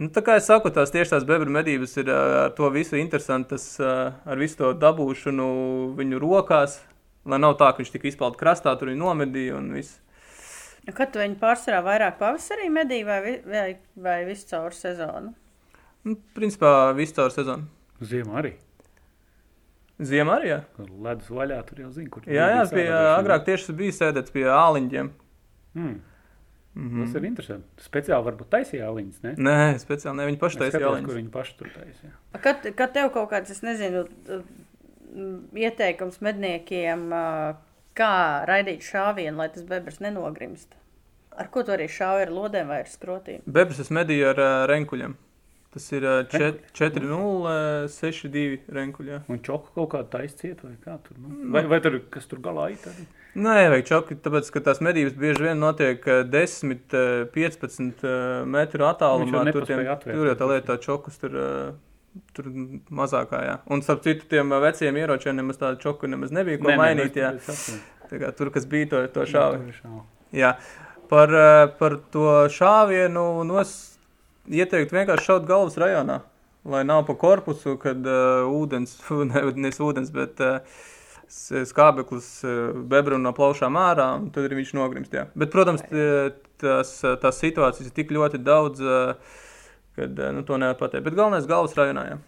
[0.00, 3.74] Nu, tā kā es saku, tās tieši tās bebru medības ir ar to visu interesantas,
[3.80, 5.48] ar visu to dabūšanu
[5.98, 6.78] viņu rokās.
[7.28, 10.00] Lai nav tā, ka viņš tik izpeld krastā, tur viņa nomedīja un viss.
[10.82, 15.30] Nu, Kad tu viņu pārsvarā vairāk pavasarī medī vai, vai, vai visu caur sezonu?
[16.02, 17.68] Nu, principā viss caur sezonu.
[18.02, 18.56] Ziemā arī.
[20.02, 20.58] Ziemā arī, jā.
[21.04, 25.12] Ledus vaļā tur jau zina, kur Jā, jā, pie, agrāk tieši bija sēdēts pie āliņģiem.
[25.78, 25.94] Mm.
[26.74, 27.04] Mm -hmm.
[27.04, 27.66] Tas ir interesanti.
[27.84, 29.32] Speciāli varbūt taisīja aliņas, ne?
[29.36, 31.06] Nē, speciāli ne, viņi paši taisīja āliņģus.
[31.06, 32.12] kur viņi paši tur taisīja.
[32.40, 34.06] Kad, kad tev kaut kāds, es nezinu,
[35.14, 37.10] mm, ieteikums medniekiem,
[37.94, 38.12] kā
[38.48, 40.68] raidīt šāvienu, lai tas bebrs nenogrimst?
[41.36, 43.44] Ar ko tu arī šauji ar lodēm vai ar skrotīm?
[43.46, 45.14] Bebras es medīju ar uh, renkuļiem.
[45.72, 46.18] Tas ir uh,
[46.76, 49.22] 4-0-6-2 renkuļā.
[49.32, 51.16] Un čoku kaut kādu taisciet vai kā tur?
[51.20, 51.28] Nu?
[51.54, 52.80] Vai, vai tur, kas tur galā ir?
[52.90, 53.06] Arī?
[53.40, 58.44] Nē, vajag čoki, tāpēc, ka tās medības bieži vien notiek uh, 10, uh, 15 uh,
[58.52, 59.46] metru attālumā.
[59.52, 60.12] Tur, tiem, atvērt.
[60.18, 61.32] tur jau tā lieta čokus tur.
[62.36, 62.44] Tur
[62.92, 63.54] mazākā, jā.
[63.72, 67.14] Un starp citu, tiem veciem ieročiem nemaz tādu čoku nemaz nebija ko nē, mainīt.
[67.16, 67.78] mēs- Jā.
[68.10, 69.72] Tā kā tur, kas bija, to, to šāvi.
[70.36, 70.50] Jā,
[71.08, 71.32] par,
[71.80, 73.91] par to šāvienu nu, es
[74.50, 76.20] ieteiktu vienkārši šaut galvas rajonā,
[76.68, 78.96] lai nav pa korpusu, kad uh, ūdens,
[79.30, 80.82] ne, nevis ūdens, bet uh,
[81.28, 85.14] skābeklis uh, bebru no plaušām ārā, un tad arī viņš nogrimst.
[85.16, 85.28] Jā.
[85.38, 85.84] Bet, protams,
[86.62, 89.40] tās, tās situācijas ir tik ļoti daudz, uh,
[89.98, 91.06] kad uh, nu, to nevar pateikt.
[91.08, 92.06] Bet galvenais galvas rajonā.
[92.12, 92.20] Jā.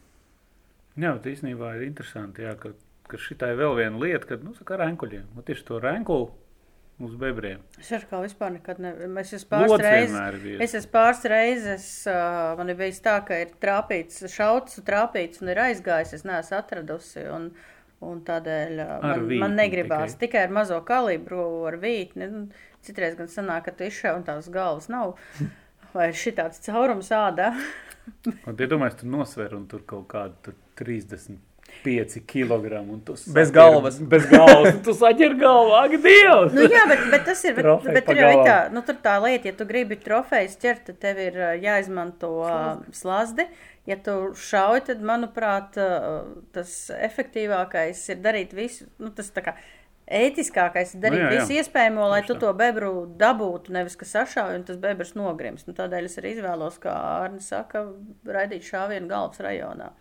[0.94, 2.70] Jā, īstenībā ir interesanti, jā, ka,
[3.10, 5.26] ka šitā ir vēl viena lieta, kad, nu, saka, renkuļiem.
[5.34, 6.30] Nu, tieši to renkulu
[7.02, 7.62] uz bebriem.
[7.80, 8.92] Es ar kā vispār nekad ne...
[9.20, 10.44] Es esmu pāris reizes.
[10.66, 15.52] Es esmu pāris reizes, uh, man ir bijis tā, ka ir trāpīts, šauts, trāpīts un
[15.54, 16.14] ir aizgājis.
[16.18, 17.24] Es neesmu atradusi.
[17.34, 17.50] Un,
[18.04, 20.26] un tādēļ uh, man, vītni man negribās tikai.
[20.26, 20.44] tikai.
[20.48, 22.30] ar mazo kalibru, ar vītni.
[22.30, 22.46] Nu,
[22.84, 25.16] Citreiz gan sanāk, ka tu izšauj un tās galvas nav.
[25.94, 27.54] Vai ir šitāds caurums ādā.
[28.48, 30.56] Un tie domājas, tu nosver un tur kaut kādu tur
[31.82, 32.80] 35 kg.
[33.34, 33.98] Bez galvas.
[33.98, 34.78] Bez galvas.
[34.86, 36.56] Tu saķer galvu, ak, Dievs!
[36.56, 37.54] Nu, jā, bet, bet tas ir.
[37.56, 40.58] Bet, Trofeja bet tur jau ir tā, nu, tur tā lieta, ja tu gribi trofejas
[40.62, 42.56] ķert, tad tev ir jāizmanto ā,
[42.96, 43.48] slazdi.
[43.88, 45.76] Ja tu šauj, tad, manuprāt,
[46.56, 49.58] tas efektīvākais ir darīt visu, nu, tas tā kā
[50.04, 51.42] ētiskākais ir darīt Nu, jā, jā.
[51.42, 52.40] visu iespējamo, lai Tieši tu tā.
[52.44, 55.66] to bebru dabūtu, nevis ka sašauj un tas bebrs nogrims.
[55.68, 56.92] Nu, tādēļ es arī izvēlos, kā
[57.24, 57.86] Arni saka,
[58.28, 59.92] raidīt šāvienu galvas rajonā.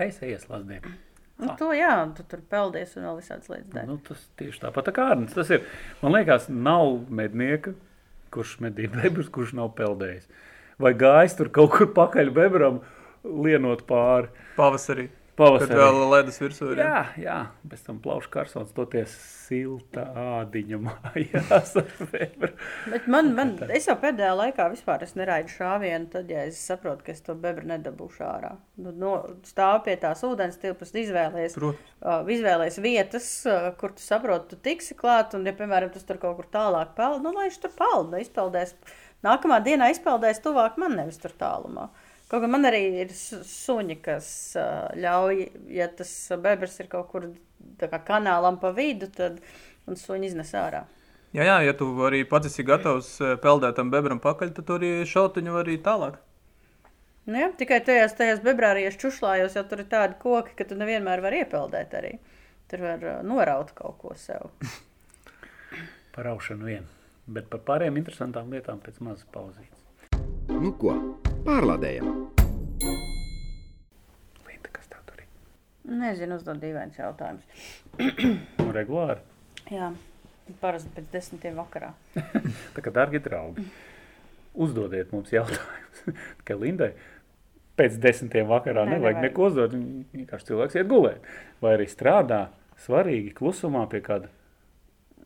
[0.00, 0.80] Es ieslēdzu.
[1.42, 3.88] Nu, to jā, tu tur peldies un vēl visādas lietas dari.
[3.90, 5.34] Nu, tas tieši tāpat tā kā Arnēs.
[5.36, 5.64] Tas ir,
[6.02, 7.74] man liekas, nav mednieka,
[8.34, 10.28] kurš medīja bebrus, kurš nav peldējis.
[10.82, 12.80] Vai gājis tur kaut kur pakaļ bebram,
[13.22, 15.78] lienot pāri Pavasarī, kad pavasarī.
[15.80, 16.82] vēl ledus virsū ir.
[16.82, 16.98] jā.
[17.22, 17.36] Jā,
[17.68, 19.14] bez tam plaušu karsons, toties
[19.46, 20.04] silta
[20.38, 22.50] ādiņa mājās ar bebru.
[22.92, 27.06] Bet man, man, es jau pēdējā laikā vispār es neraidu šāvienu, tad, ja es saprotu,
[27.06, 28.52] ka es to bebru nedabūšu ārā.
[28.82, 29.14] Nu, no,
[29.48, 34.96] stāv pie tās ūdens tilpas, izvēlējies, uh, izvēlējies vietas, uh, kur tu saproti, tu tiksi
[34.98, 38.16] klāt, un, ja, piemēram, tas tur kaut kur tālāk peld, nu, lai viņš tur peld,
[38.20, 38.76] izpeldēs.
[39.22, 41.88] Nākamā dienā izpeldēs tuvāk man, nevis tur tālumā.
[42.32, 45.42] Kaut kā man arī ir su- suņi, kas uh, ļauj,
[45.76, 47.28] ja tas bebrs ir kaut kur
[47.80, 49.38] tā kā kanālam pa vidu, tad
[49.86, 50.86] un suņi iznes ārā.
[51.32, 54.76] Jā, jā, ja tu arī pats esi gatavs eh, peldēt tam bebram pakaļ, tad tu
[54.76, 56.18] arī šautiņu arī tālāk.
[57.24, 61.22] Nu, jā, tikai tajās, tajās bebrārijas čušlājos jau tur ir tādi koki, ka tu nevienmēr
[61.24, 62.12] vari iepeldēt arī.
[62.68, 64.50] Tur var uh, noraut kaut ko sev.
[66.14, 66.88] Par aušanu vien.
[67.32, 69.86] Bet par pārējām interesantām lietām pēc mazas pauzītes.
[70.50, 70.98] Nu ko,
[71.46, 72.08] pārlādējam!
[74.46, 75.28] Linda, kas tā tur ir?
[76.02, 77.68] Nezinu, uzdod dīvains jautājums.
[77.98, 79.22] Nu, regulāri.
[79.72, 79.92] Jā,
[80.62, 81.92] parasti pēc desmitiem vakarā.
[82.76, 83.64] Tā kā, darbie draugi,
[84.54, 86.04] uzdodiet mums jautājumus.
[86.46, 86.92] Ka Lindai
[87.78, 89.24] pēc desmitiem vakarā nevajag nevajag.
[89.30, 89.72] neko uzdot.
[89.76, 91.28] viņa Vienkārši cilvēks iet gulēt.
[91.64, 92.42] Vai arī strādā
[92.84, 94.28] svarīgi klusumā pie kāda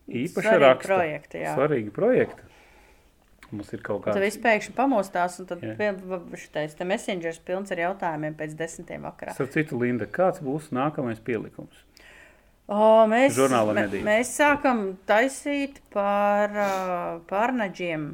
[0.07, 0.87] īpaša Svarīgi raksta.
[0.93, 1.55] projekti, jā.
[1.57, 2.46] Svarīgi projekti.
[3.55, 5.93] Mums ir kaut Tad kāds viss pēkšņi pamostās, un tad Jā.
[6.35, 9.37] šitais te messengers pilns ar jautājumiem pēc desmitiem vakarā.
[9.37, 11.85] Starp citu, Linda, kāds būs nākamais pielikums?
[12.67, 18.09] O, mēs, mē- mēs sākam taisīt par uh, pārnaģiem.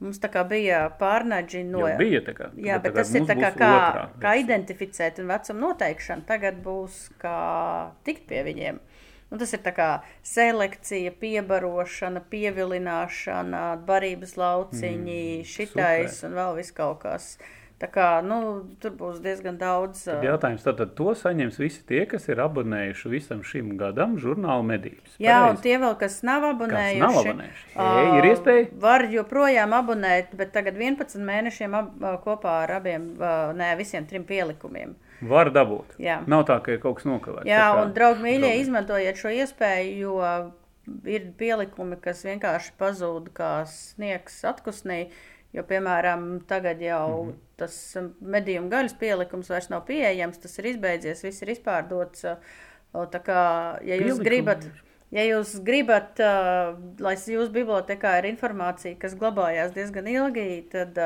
[0.00, 1.82] Mums tā kā bija pārnaģi no...
[1.82, 2.52] Jau bija tā kā.
[2.54, 6.24] Jā, bet tagad tas ir tā kā, kā, otrā kā identificēt un vecuma noteikšana.
[6.30, 7.34] Tagad būs kā
[8.06, 8.78] tikt pie viņiem.
[9.30, 9.88] Nu, tas ir kā
[10.26, 16.28] selekcija, piebarošana, pievilināšana, barības lauciņi, mm, šitais super.
[16.30, 17.32] un vēl viss kaut kas.
[17.80, 18.36] Tā kā, nu,
[18.82, 20.02] tur būs diezgan daudz.
[20.04, 25.14] Tad Jautājums tātad to saņems visi tie, kas ir abonējuši visam šim gadam žurnāla medības.
[25.16, 25.62] Jā, un Pareizi?
[25.64, 27.64] tie vēl, kas nav Kas abonējuši, nav abonējuši.
[27.72, 28.66] ā, Ei, ir iespēja?
[28.82, 31.94] Var joprojām abonēt, bet tagad 11 mēnešiem ab,
[32.26, 34.92] kopā ar abiem, ā, nē, visiem trim pielikumiem.
[35.20, 35.96] Var dabūt.
[36.00, 36.20] Jā.
[36.30, 37.48] Nav tā, ka ir kaut kas nokavēts.
[37.48, 40.14] Jā, kā- un, draugi, mīļie, izmantojiet šo iespēju, jo
[41.10, 45.10] ir pielikumi, kas vienkārši pazūd kā sniegs atkusnī.
[45.50, 47.30] Jo, piemēram, tagad jau mm.
[47.30, 47.38] -hmm.
[47.58, 52.24] tas um, medījuma gaļas pielikums vairs nav pieejams, tas ir izbeidzies, viss ir izpārdots.
[52.92, 53.40] Tā kā,
[53.86, 54.64] ja jūs Pielikumi gribat,
[55.10, 56.18] ja jūs gribat,
[56.98, 60.98] lai jūsu bibliotekā ir informācija, kas glabājās diezgan ilgi, tad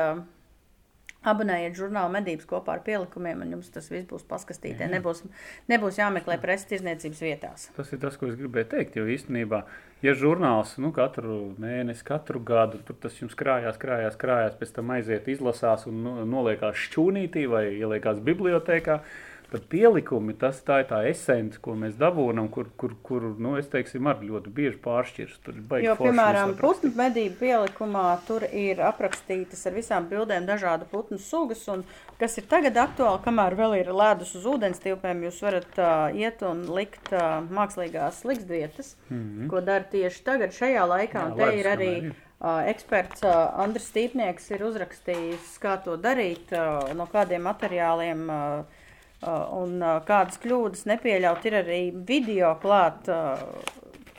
[1.25, 4.87] Abonējiet žurnālu medības kopā ar pielikumiem, un jums tas viss būs paskastītē.
[4.91, 5.23] Nebūs,
[5.71, 7.67] nebūs jāmeklē preses tirzniecības vietās.
[7.77, 8.99] Tas ir tas, ko es gribēju teikt.
[8.99, 9.63] Jo īstenībā,
[10.05, 14.93] ja žurnāls nu, katru mēnesi, katru gadu, tur tas jums krājās, krājās, krājās, pēc tam
[14.95, 19.01] aiziet, izlasās un noliekās šķūnītī vai ieliekās bibliotekā.
[19.55, 23.69] Tad pielikumi, tas tā ir tā esence, ko mēs dabūjam, kur, kur, kur nu, es
[23.71, 25.37] teiksim, arī ļoti bieži pāršķiras.
[25.79, 31.85] Jo, piemēram, putnu medību pielikumā tur ir aprakstītas ar visām bildēm dažādu putnu sugas, un
[32.19, 36.43] kas ir tagad aktuāli, kamēr vēl ir ledus uz ūdens tilpēm, jūs varat uh, iet
[36.43, 39.49] un likt uh, mākslīgās liktsvietas, mm -hmm.
[39.55, 42.15] ko dara tieši tagad šajā laikā, Jā, un te ir arī ir.
[42.35, 48.83] Uh, eksperts uh, Andris Stīpnieks ir uzrakstījis, kā to darīt, uh, no kādiem materiāliem Uh,
[49.23, 53.39] un uh, kādas kļūdas nepieļaut, ir arī video klāt, uh,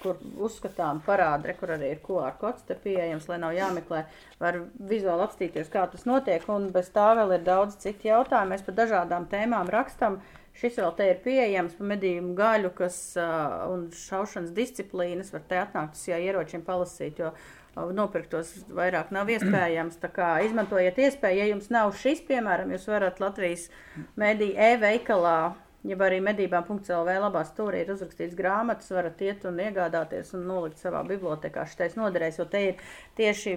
[0.03, 4.05] kur uzskatām parāda, kur arī ir QR kods te pieejams, lai nav jāmeklē,
[4.41, 8.55] var vizuāli apstīties, kā tas notiek, un bez tā vēl ir daudz citu jautājumu.
[8.55, 10.21] Mēs par dažādām tēmām rakstam.
[10.57, 15.59] Šis vēl te ir pieejams par medījumu gaļu, kas uh, un šaušanas disciplīnas var te
[15.61, 17.35] atnākt uz ieročiem palasīt, jo
[17.77, 20.01] uh, nopirktos vairāk nav iespējams.
[20.49, 23.69] Izmantojiet iespēju, ja jums nav šis, piemēram, jūs varat Latvijas
[24.17, 25.39] mediju e-veikalā.
[25.87, 31.05] Ja arī medībām.CLV labā stūrī ir uzrakstīts grāmatas, varat iet un iegādāties un nolikt savā
[31.07, 31.62] bibliotekā.
[31.71, 32.81] Šitais noderēs, jo te ir
[33.19, 33.53] tieši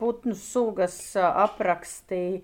[0.00, 2.40] putnu sugas aprakstī,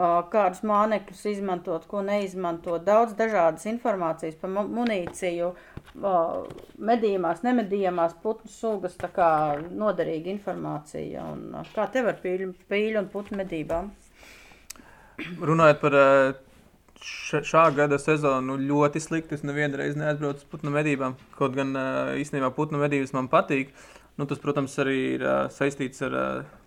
[0.00, 2.86] kādus mānekļus izmantot, ko neizmantot.
[2.86, 5.52] Daudz dažādas informācijas par munīciju,
[5.94, 9.30] medījumās, nemedījumās putnu sugas, tā kā
[9.70, 11.24] noderīga informācija.
[11.32, 13.90] Un, kā tev ar pīļu, pīļu un putnu medībām?
[15.40, 15.96] Runājot par
[17.00, 19.36] šā gada sezonu, ļoti slikti.
[19.36, 21.16] Es nevienu reizi neaizbraucu uz putnu medībām.
[21.38, 21.74] Kaut gan
[22.20, 23.74] īstenībā putnu medības man patīk.
[24.18, 26.14] Nu, tas, protams, arī ir uh, saistīts ar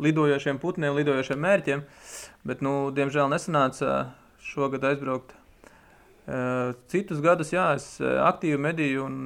[0.02, 1.84] lidojošiem putniem, lidojošiem mērķiem.
[2.50, 4.08] Bet, nu, diemžēl, nesanāca
[4.42, 5.36] šogad aizbraukt
[6.88, 9.18] Citus gadus, jā, es aktīvi medīju un,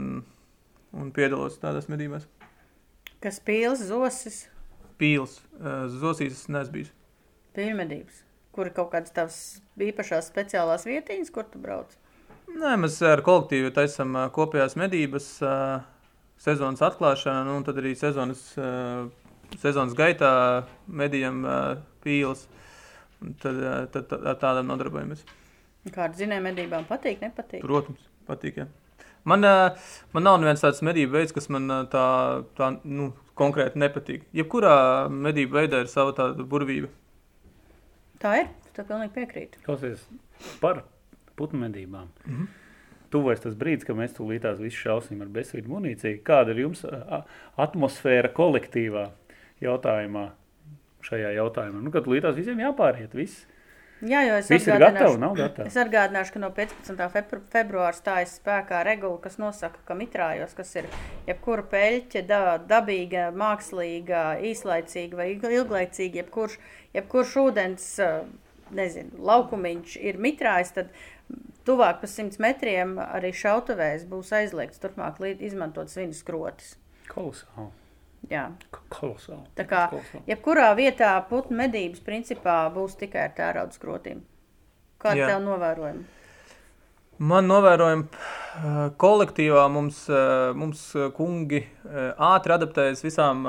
[0.97, 2.25] un piedalos tādās medībās.
[3.21, 4.47] Kas pīls, zosis?
[4.97, 5.37] Pīls,
[5.93, 6.91] zosīs es neesmu bijis.
[7.57, 8.23] Pīļmedības.
[8.53, 9.37] Kur ir kaut kādas tavas
[9.77, 11.93] īpašās speciālās vietiņas, kur tu brauc?
[12.47, 15.27] Nē, mēs ar kolektīvu taisam kopējās medības,
[16.41, 18.41] sezonas atklāšana, nu, un tad arī sezonas,
[19.61, 20.31] sezonas gaitā
[20.89, 21.43] medījam
[22.01, 22.47] pīls.
[23.41, 23.61] Tad,
[23.93, 25.23] tad, tad ar tādām nodarbojamies.
[25.93, 27.63] Kāda zinām medībām patīk, nepatīk?
[27.63, 28.61] Protams, patīk.
[28.61, 28.67] Jā.
[29.27, 29.43] Man,
[30.15, 32.05] man nav viens tāds medību veids, kas man tā,
[32.55, 34.23] tā nu, konkrēti nepatīk.
[34.35, 34.75] Jebkurā
[35.11, 36.91] medību veidā ir sava tāda burvība.
[38.23, 38.53] Tā ir.
[38.77, 39.59] Tā pilnīgi piekrītu.
[39.65, 40.03] Klausies
[40.61, 40.83] par
[41.37, 42.07] putnu medībām.
[42.25, 42.47] Mm -hmm.
[43.09, 46.21] Tuvojas tas brīdis, kad mēs tūlītās visu šausim ar bezsvītu munīciju.
[46.23, 46.85] Kāda ir jums
[47.57, 49.09] atmosfēra kolektīvā
[49.61, 50.29] jautājumā,
[51.01, 51.81] šajā jautājumā?
[51.81, 53.47] Nu, kad tūlītās visiem jāpāriet, viss
[54.05, 55.71] Jā, jo es Visi ir gatavi, nav gatavi.
[55.71, 56.99] Es atgādināšu, ka no 15.
[57.53, 60.89] februāra stājas spēkā regula, kas nosaka, ka mitrājos, kas ir
[61.25, 66.59] jebkura peļķe, da, dabīga, mākslīga, īslaicīga vai ilglaicīga, jebkurš,
[66.93, 67.89] jebkurš ūdens,
[68.77, 70.93] nezinu, laukumiņš ir mitrājs, tad
[71.65, 76.75] tuvāk pa 100 metriem arī šautuvēs būs aizliegts turpmāk izmantot svinu skrotis.
[77.09, 77.86] Kolosāli.
[78.31, 78.49] Jā.
[78.91, 79.45] Kolosāli.
[79.55, 79.85] Tā kā
[80.27, 84.23] jebkurā vietā putnu medības principā būs tikai ar tērauda skrotīm.
[85.01, 86.05] Kāda tev novērojuma?
[87.17, 90.03] Man novērojumi kolektīvā mums,
[90.57, 90.81] mums
[91.17, 93.41] kungi ātri adaptējas visām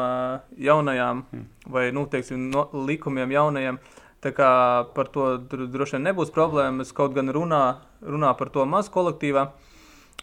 [0.57, 1.47] jaunajām hmm.
[1.75, 3.81] vai, nu, teiksim, no, likumiem jaunajiem.
[4.25, 4.51] Tā kā
[4.97, 7.63] par to droši vien nebūs problēmas, kaut gan runā,
[8.03, 9.51] runā par to maz kolektīvā.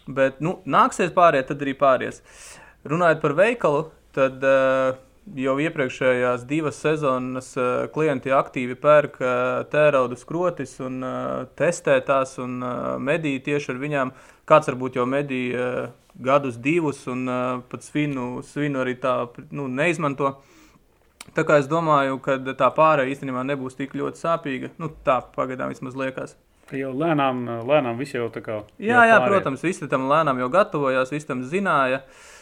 [0.06, 2.20] Bet, nu, nāksies pāriet, tad arī pāries.
[2.86, 4.96] Runājot par veikalu, tad uh,
[5.36, 9.28] jau iepriekšējās divas sezonas uh, klienti aktīvi pērk uh,
[9.72, 11.04] tērauda skrotis un
[11.58, 12.58] testē tās un
[13.02, 14.12] medīja tieši ar viņām.
[14.46, 15.88] Kāds varbūt jau medīja
[16.22, 17.26] gadus, divus, un
[17.68, 19.16] pat svinu, svinu arī tā
[19.50, 20.36] nu, neizmanto.
[21.34, 24.70] Tā kā es domāju, ka tā pārējai īstenībā nebūs tik ļoti sāpīga.
[24.78, 26.36] Nu, tā pagaidām vismaz liekas.
[26.70, 28.60] Ka jau lēnām, lēnām viss jau tā kā.
[28.78, 32.04] Jā, jā, protams, visi tam lēnām jau gatavojās, visi tam zināja.
[32.06, 32.35] Uh, Eh,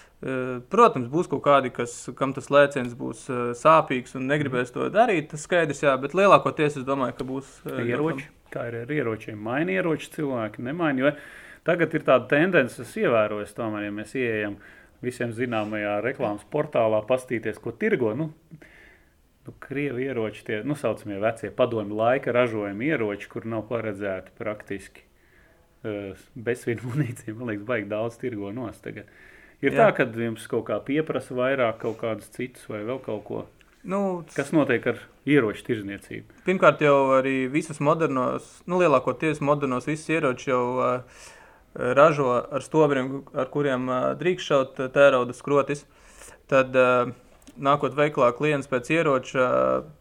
[0.73, 5.29] protams, būs kaut kādi, kas, kam tas lēciens būs eh, sāpīgs un negribēs to darīt.
[5.33, 8.31] Tas skaidrs, jā, bet lielākoties es domāju, ka būs eh, ieroči.
[8.55, 9.41] Kā ir ar ieročiem?
[9.45, 11.05] Maini ieroči cilvēki, nemaini.
[11.05, 11.13] Jo
[11.67, 14.57] tagad ir tāda tendence, kas ievērojas tomēr, ja mēs ieejam
[15.05, 18.15] visiem zināmajā reklāmas portālā, pastīties, ko tirgo.
[18.17, 18.31] Nu,
[19.45, 25.05] nu, Krievi ieroči, tie nu, saucamie vecie padomju laika ražojumi ieroči, kur nav paredzēti praktiski
[25.85, 27.37] bezsvīdu munīcija.
[27.37, 29.05] Man liekas, baigi daudz tirgo nost tagad.
[29.05, 29.31] Uh,
[29.65, 29.87] Ir Jā.
[29.87, 33.45] tā, ka jums kaut kā pieprasa vairāk kaut kādus citus vai vēl kaut ko.
[33.85, 36.43] Nu, Kas notiek ar ieroču tirzniecību?
[36.47, 41.27] Pirmkārt, jau arī visus modernos, nu, lielākoties modernos, visus ieročus jau uh,
[41.75, 45.85] ražo ar stobriem, ar kuriem uh, drīkst šaut tērauda skrotis.
[46.49, 47.13] Tad, uh,
[47.61, 49.93] nākot veiklā, klients pēc ieroča uh,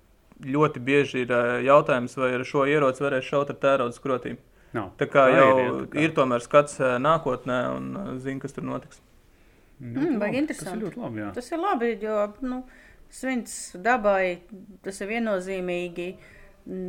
[0.44, 4.40] ļoti bieži ir uh, jautājums, vai ar šo ieroci varēs šaut ar tērauda skrotīm.
[4.74, 4.94] Nav.
[4.98, 6.04] Tā kā Tā jau ir, tā kā.
[6.08, 9.04] ir tomēr skats uh, nākotnē un uh, zina, kas tur notiks.
[9.84, 10.80] Mm, Tas interesanti.
[10.80, 11.20] ir ļoti labi.
[11.24, 11.32] Jā.
[11.36, 12.18] Tas ir labi, jo
[12.48, 12.62] nu,
[13.14, 14.40] svins dabai
[14.86, 16.08] tas ir viennozīmīgi.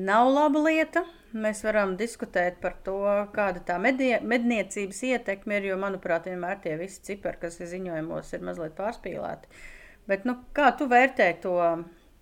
[0.06, 1.02] Nav laba lieta.
[1.34, 2.94] Mēs varam diskutēt par to,
[3.34, 8.30] kāda tā medie, medniecības ietekme ir, jo, manuprāt, vienmēr tie visi cipari, kas ir ziņojumos,
[8.36, 9.50] ir mazliet pārspīlēti.
[10.06, 11.56] Bet, nu, kā tu vērtē to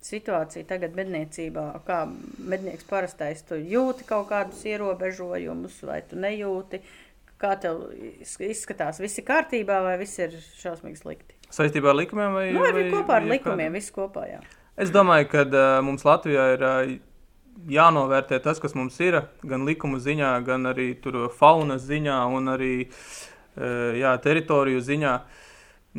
[0.03, 1.67] situāciju tagad medniecībā?
[1.85, 1.99] Kā
[2.41, 6.81] mednieks parastais, tu jūti kaut kādus ierobežojumus vai tu nejūti?
[7.43, 7.81] Kā tev
[8.23, 9.01] iz- izskatās?
[9.03, 11.35] Viss ir kārtībā vai viss ir šausmīgi slikti?
[11.51, 14.23] Saistībā ar likumiem vai, Nu, arī kopā ar vai likumiem, viss kopā.
[14.29, 14.39] Jā.
[14.79, 16.93] Es domāju, ka uh, mums Latvijā ir uh,
[17.69, 22.71] jānovērtē tas, kas mums ir, gan likuma ziņā, gan arī tur faunas ziņā un arī
[22.87, 25.17] uh, jā, teritoriju ziņā.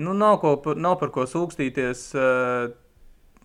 [0.00, 2.08] Nu, nav, ko, nav par ko sūkstīties.
[2.18, 2.72] Uh,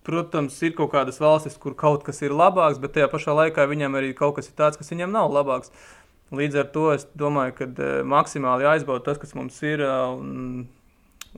[0.10, 3.98] Protams, ir kaut kādas valstis, kur kaut kas ir labāks, bet tajā pašā laikā viņiem
[4.00, 5.70] arī kaut kas ir tāds, kas viņiem nav labāks.
[6.36, 10.68] Līdz ar to es domāju, ka uh, maksimāli jāizbauda tas, kas mums ir, uh, un,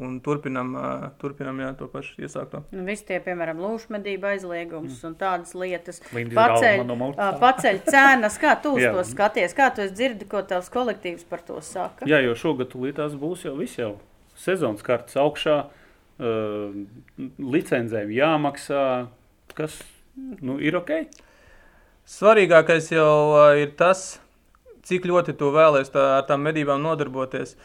[0.03, 2.65] un turpinam, uh, turpinam jā, to pašu iesākto.
[2.75, 5.05] Nu, Visi tie, piemēram, lūšmedību aizliegums mm.
[5.07, 6.01] un tādas lietas.
[6.11, 10.67] Paceļ, no paceļ cenas, kā tu uz to skaties, kā tu esi dzirdi, ko tavs
[10.73, 12.07] kolektīvs par to saka.
[12.09, 13.93] Jā, jo šogad tūlītās būs jau viss jau
[14.41, 15.55] sezonas kartes augšā,
[16.19, 16.75] uh,
[17.39, 18.83] licencēm jāmaksā,
[19.55, 19.79] kas
[20.43, 20.91] nu, ir ok.
[22.11, 24.19] Svarīgākais jau uh, ir tas,
[24.91, 27.55] cik ļoti tu vēlēsies tā, ar tām medībām nodarboties.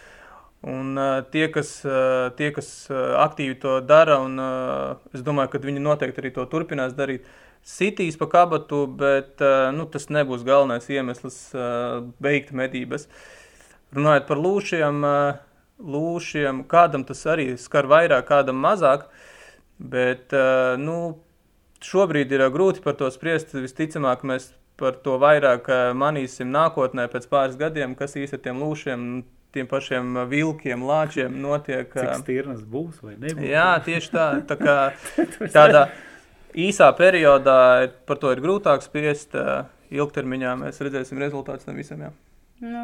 [0.66, 5.52] Un, uh, tie, kas, uh, tie, kas uh, aktīvi to dara, un uh, es domāju,
[5.52, 7.26] ka viņi noteikti arī to turpinās darīt,
[7.66, 13.06] sitīs pa kabatu, bet uh, nu, tas nebūs galvenais iemesls uh, beigt medības.
[13.94, 15.38] Runājot par lūšiem, uh,
[15.78, 19.06] lūšiem, kādam tas arī skar vairāk, kādam mazāk.
[19.76, 21.18] Bet uh, nu,
[21.84, 23.52] šobrīd ir grūti par to spriest.
[23.54, 29.06] Visticamāk, mēs par to vairāk manīsim nākotnē, pēc pāris gadiem, kas īsti ar tiem lūšiem,
[29.56, 31.88] tiem pašiem vilkiem, lāčiem notiek.
[31.94, 33.46] Cik stirnas būs vai nebūs?
[33.48, 34.26] Jā, tieši tā.
[34.50, 34.76] tā kā,
[35.56, 35.86] tādā
[36.52, 39.36] īsā periodā ir- par to ir grūtāk spriest.
[39.86, 42.00] Ilgtermiņā mēs redzēsim rezultātus tam visam.
[42.02, 42.08] Jā.
[42.66, 42.80] Nu,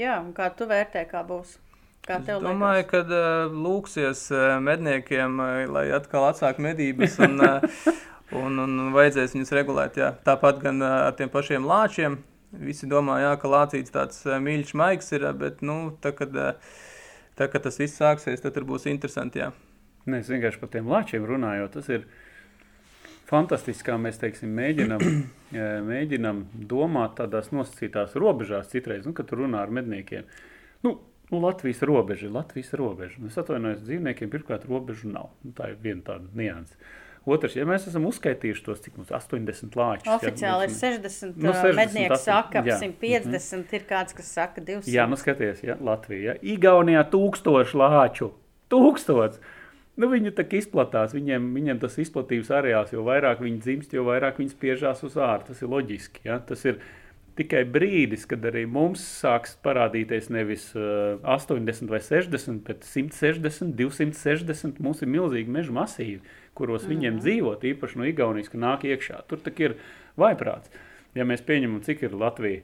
[0.00, 1.58] jā, un kā tu vērtē, kā būs?
[2.06, 4.22] Kā Es tev domāju, ka uh, lūksies
[4.62, 5.36] medniekiem,
[5.74, 7.36] lai atkal atsāk medības un,
[8.32, 10.00] uh, un, un vajadzēs viņus regulēt.
[10.00, 10.10] Jā.
[10.26, 12.18] Tāpat gan ar tiem pašiem lāčiem.
[12.56, 16.32] Visi domā, jā, ka lācīts tāds mīļš maigs ir, bet nu, tā, kad,
[17.36, 19.42] tā, kad tas viss sāksies, tad tur būs interesanti.
[19.42, 19.50] Jā.
[20.06, 21.66] Nē, es vienkārši par tiem lāčiem runāju.
[21.74, 22.06] Tas ir
[23.26, 25.02] fantastiski, kā mēs teiksim, mēģinam,
[25.90, 30.28] mēģinam domāt tādās nosacītās robežās citreiz, nu, kad runā ar medniekiem.
[30.86, 30.94] Nu,
[31.32, 33.18] nu, Latvijas robeža ir Latvijas robeža.
[33.20, 35.34] Nu, Es atvainojos, dzīvniekiem pirmkārt robežu nav.
[35.42, 36.78] Nu, tā ir viena tāda nianse.
[37.26, 40.10] Otrs, ja mēs esam uzskaitījuši tos, cik mums 80 lāčus.
[40.14, 42.76] Oficiāli ir ja, 60, Nu, nu, 60, mednieki tas- saka, ap jā.
[42.78, 43.64] 150 mm.
[43.74, 44.92] ir kāds, kas saka 200.
[44.94, 46.36] Jā, nu skaties, ja, Latvija.
[46.36, 46.54] Ja.
[46.54, 48.30] Igaunijā tūkstoši lāču.
[48.70, 49.42] Tūkstots!
[49.96, 54.04] Nu, viņi tā kā izplatās, viņiem, viņiem tas izplatības areāls, jo vairāk viņi dzimst, jo
[54.06, 55.40] vairāk viņi spiežās uz ārā.
[55.48, 56.26] Tas ir loģiski.
[56.28, 56.36] Ja?
[56.38, 56.78] Tas ir
[57.36, 64.82] tikai brīdis, kad arī mums sāks parādīties nevis uh, 80 vai 60, bet 160, 260.
[64.84, 66.20] Mums ir milzīgi meža masīvi,
[66.56, 66.96] kuros mm -hmm.
[66.96, 69.22] viņiem dzīvot, īpaši no Igaunijas, ka nāk iekšā.
[69.28, 69.76] Tur tak ir
[70.18, 70.72] vaiprāts.
[71.14, 72.60] Ja mēs pieņemam, cik ir Latvija,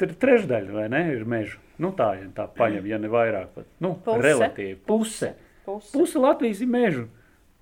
[0.00, 1.02] ir trešdaļa, vai ne?
[1.12, 1.58] Ir meža.
[1.78, 3.52] Nu, tā ir tā paņem, ja ne vairāk.
[3.54, 3.66] Pat.
[3.80, 4.22] Nu, Puse.
[4.24, 4.78] relatīvi.
[4.86, 5.34] Puse.
[5.64, 5.92] Puse.
[5.92, 7.06] Puse Latvijas ir meža.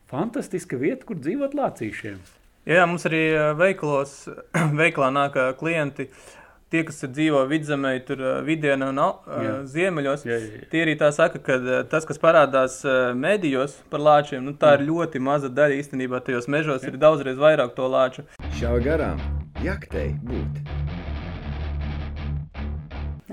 [0.07, 2.19] Fantastiska vieta, kur dzīvot lācīšiem.
[2.67, 4.29] Jā, mums arī ā, veikalos,
[4.81, 6.09] veikalā nāk ā, klienti.
[6.77, 9.53] Tie, kas ir dzīvo vidzemē, tur vidienā un Jā.
[9.73, 10.67] ziemeļos, Jā, jā, jā.
[10.69, 11.55] tie arī tā saka, ka
[11.89, 12.75] tas, kas parādās
[13.17, 16.21] medijos par lāčiem, nu, tā ir ļoti maza daļa īstenībā.
[16.27, 18.27] Tajos mežos ir daudzreiz vairāk to lāču.
[18.61, 19.23] Šā garām
[19.65, 20.61] jaktei būt.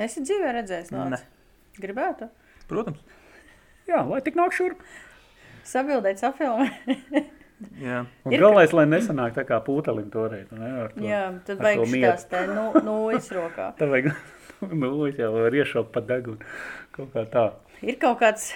[0.08, 1.04] Esi dzīvē redzējis, Ne.
[1.04, 1.28] Lācis?
[1.84, 2.32] Gribētu?
[2.72, 3.04] Protams.
[3.92, 4.88] Jā, lai tik nāk šurp.
[5.68, 6.80] Sabildēt, safilmēt.
[7.82, 8.04] Jā.
[8.26, 10.52] Un Ir- galvenais, lai nesanāk tā kā pūtelim toreiz.
[10.52, 13.72] Ne, to- Jā, tad vajag šitās te nu, nūjas rokā.
[13.80, 14.12] Tā vajag,
[14.82, 16.40] nu, es jau var iešaukt pa degunu.
[16.96, 17.46] Kaut kā tā.
[17.82, 18.52] Ir kaut kāds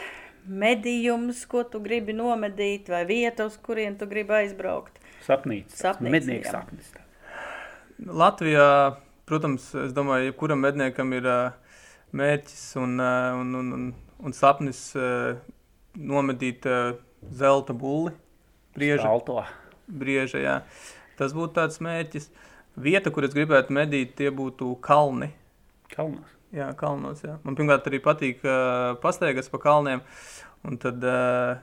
[0.47, 4.99] medījums, ko tu gribi nomedīt, vai vieta, uz kurien tu gribi aizbraukt.
[5.27, 5.75] Sapnīts.
[5.81, 6.51] Sapnīca, Mednieks jā.
[6.53, 6.93] sapnis.
[8.05, 8.67] Latvijā,
[9.27, 11.37] protams, es domāju, jebkuram medniekam ir ā,
[12.15, 13.87] mērķis un, ā, un, un, un,
[14.23, 15.35] un sapnis ā,
[15.97, 16.67] nomedīt
[17.33, 18.13] zelta bulli.
[18.77, 19.07] Priežu.
[19.09, 19.41] Alto.
[19.87, 20.41] brieža.
[20.43, 20.55] Jā.
[21.17, 22.29] Tas būtu tāds mērķis.
[22.77, 25.31] Vieta, kur es gribētu medīt, tie būtu kalni.
[25.93, 26.35] Kalnos.
[26.53, 27.23] Jā, kalnos.
[27.25, 27.39] Jā.
[27.43, 30.03] Man pirmkārt arī patīk uh, pastaigās pa kalniem.
[30.67, 31.57] Un tad uh,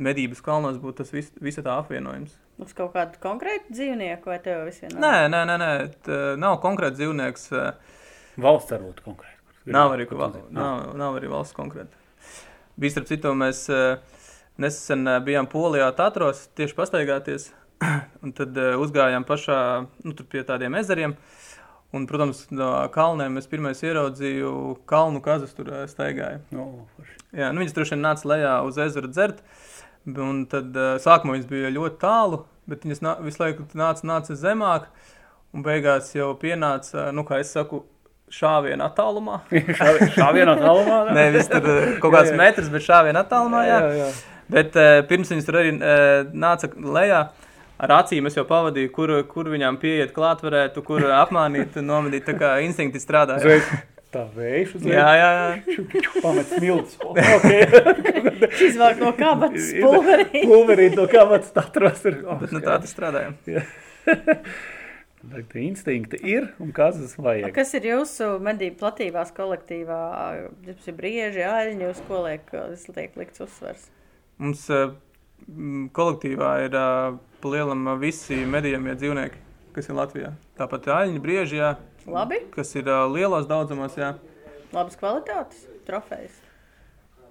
[0.00, 2.36] medības kalnos būtu tas vis, visa tā apvienojums.
[2.60, 4.92] Uz kaut kādu konkrētu dzīvnieku vai tev visiem?
[4.92, 5.70] Nē, nē, nē, nē
[6.04, 7.48] tā nav konkrēts dzīvnieks.
[7.56, 7.96] Uh,
[8.40, 9.36] valsts var būt konkrēti.
[9.70, 11.96] Nav arī, val, nav, nav arī valsts konkrēti.
[12.80, 14.00] Bija starp citu, mēs uh,
[14.60, 17.50] nesen bijām Polijā, Tatros, tieši pastaigāties.
[18.24, 19.60] un tad uzgājām pašā
[20.04, 21.16] nu, pie tādiem ezeriem.
[21.96, 24.50] Un, protams, no kalniem es pirmais ieraudzīju
[24.90, 26.44] kalnu kazas, tur staigāju.
[26.54, 26.66] No,
[27.34, 29.42] Jā, nu, viņas droši vien nāca lejā uz ezera dzert.
[30.10, 34.88] Un tad sākumā viņas bija ļoti tālu, bet viņas nā, visu laiku nāca, nāca zemāk.
[35.54, 37.82] Un beigās jau pienāca, nu, kā es saku,
[38.30, 39.40] šāvienu attālumā.
[40.18, 41.00] šāvienu attālumā?
[41.18, 41.66] Nevis tur
[42.02, 43.64] kaut kāds metrs, bet šāvienu attālumā.
[43.66, 43.80] Jā.
[43.82, 44.10] Jā, jā.
[44.50, 47.22] Bet uh, pirms viņas tur arī uh, nāca lejā.
[47.80, 52.34] Ar acīm es jau pavadīju, kur, kur viņām pieiet klāt varētu, kur apmānīt, nomedīt, tā
[52.36, 53.62] kā instinkti strādāja.
[54.10, 56.00] Tā vējš uz Jā, jā, jā.
[56.18, 56.96] Pamet smilts.
[57.36, 57.62] Okay.
[58.66, 60.42] Izvāk no kabatas pulverīt.
[60.50, 62.18] Pulverīt no kabatas tatros ir.
[62.26, 63.36] Oh, Bet, nu tā tas strādājam.
[65.20, 67.52] Tā instinkti ir un kazas vajag.
[67.54, 70.02] Kas ir jūsu medību platībās kolektīvā?
[70.66, 72.50] Jums ir brieži, aļņi, uz ko liek,
[72.96, 73.86] liek likts uzsvers?
[74.40, 74.94] Mums uh,
[75.96, 79.40] kolektīvā ir uh, palielam visi medījumie dzīvnieki,
[79.76, 80.30] kas ir Latvijā.
[80.56, 81.74] Tāpat aļņi, brieži, jā,
[82.08, 82.38] Labi.
[82.54, 83.98] kas ir uh, lielos daudzumos.
[84.00, 84.14] Jā.
[84.72, 86.38] Labas kvalitātes trofejas.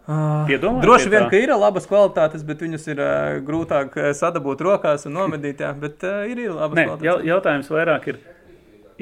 [0.09, 0.49] Uh,
[0.81, 1.29] droši vien, tā.
[1.29, 5.61] ka ir labas kvalitātes, bet viņus ir uh, grūtāk sadabūt rokās un nomedīt.
[5.65, 7.09] Jā, bet uh, ir, ir labas Nē, kvalitātes.
[7.09, 8.21] jau, jautājums vairāk ir,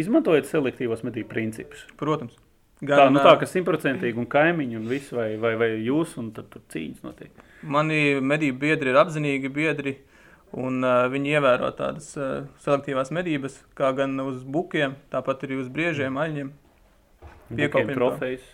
[0.04, 1.86] izmantojot selektīvos medību principus.
[2.00, 2.36] Protams.
[2.78, 6.52] Tā, nu, tā ka simtprocentīgi un kaimiņi un viss, vai, vai, vai jūs, un tad
[6.54, 7.47] tur cīņas notiek.
[7.68, 9.98] Mani medību biedri ir apzinīgi biedri,
[10.56, 15.70] un uh, viņi ievēro tādas uh, selektīvās medības, kā gan uz bukiem, tāpat arī uz
[15.74, 16.52] briežiem, aļņiem.
[17.22, 17.98] Bukiem Piekopiem tā.
[18.00, 18.50] trofejas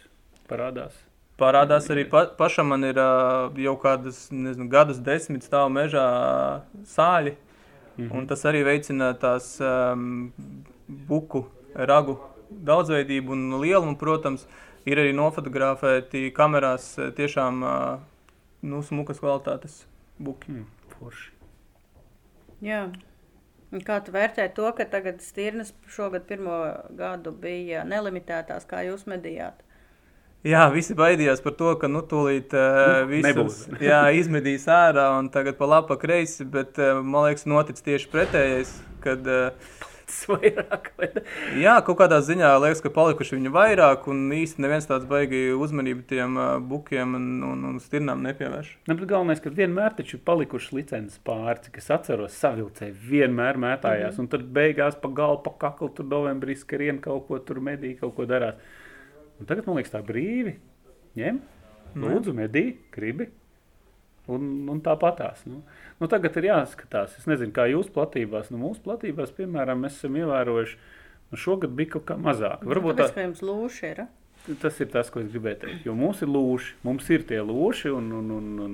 [0.49, 0.97] parādās.
[1.37, 6.05] Parādās arī pa, pašam, man ir uh, jau kādas nezinu, gadus, desmit stāv mežā
[6.93, 7.37] sāļi,
[7.97, 8.09] Mhm.
[8.17, 10.31] un tas arī veicina tās um,
[10.87, 11.43] buku
[11.75, 12.17] ragu
[12.49, 14.47] daudzveidību un lielumu, protams.
[14.85, 17.99] Ir arī nofotografēti kamerās tiešām uh,
[18.63, 19.83] nu, smukas kvalitātes
[20.23, 20.51] buki.
[20.51, 21.31] Hmm, forši.
[22.63, 22.85] Jā.
[23.73, 26.55] Un Kā tu vērtē to, ka tagad stirnas šogad pirmo
[26.93, 29.63] gadu bija nelimitētās, kā jūs medījāt?
[30.43, 33.59] Jā, visi baidījās par to, ka nu, tūlīt uh, visas nebūs.
[33.89, 38.11] jā, izmedīs ārā un tagad pa labi, pa kreisi, bet uh, man liekas, notic tieši
[38.11, 38.75] pretējais.
[39.03, 39.87] Kad, uh,
[40.31, 41.23] Vairāk, vai ne?
[41.61, 46.05] jā, kaut kādā ziņā liekas, ka palikuši viņi vairāk un īsti neviens tāds baigi uzmanību
[46.09, 46.39] tiem
[46.69, 48.71] bukiem un, un, un stirnām nepievērš.
[48.87, 53.59] Ne, bet galvenais, ka vienmēr taču ir palikušas licences pāri, cik es atceros, savilcēji vienmēr
[53.61, 54.25] mētājās, mm -hmm.
[54.25, 58.15] un tad beigās pa galu, pa kaklu tur novembrī skrien kaut ko tur medī, kaut
[58.15, 58.59] ko darās.
[59.39, 60.57] Un tagad man liekas tā brīvi,
[61.17, 61.39] ņem,
[61.99, 63.29] lūdzu, medī, gribi,
[64.31, 65.43] un, un tāpatās.
[65.49, 65.61] Nu.
[65.99, 70.17] Nu, tagad ir jāskatās, es nezinu, kā jūs platībās, nu mūsu platībās, piemēram, mēs esam
[70.21, 70.79] ievērojuši,
[71.31, 72.65] nu šogad bija kaut kā mazāk.
[72.67, 74.03] Varbūt tā, Tāpēc, ka jums lūši ir.
[74.59, 75.85] Tas ir tas, ko es gribēju teikt.
[75.87, 78.73] Jo mums ir lūši, mums ir tie lūši, un, un, un, un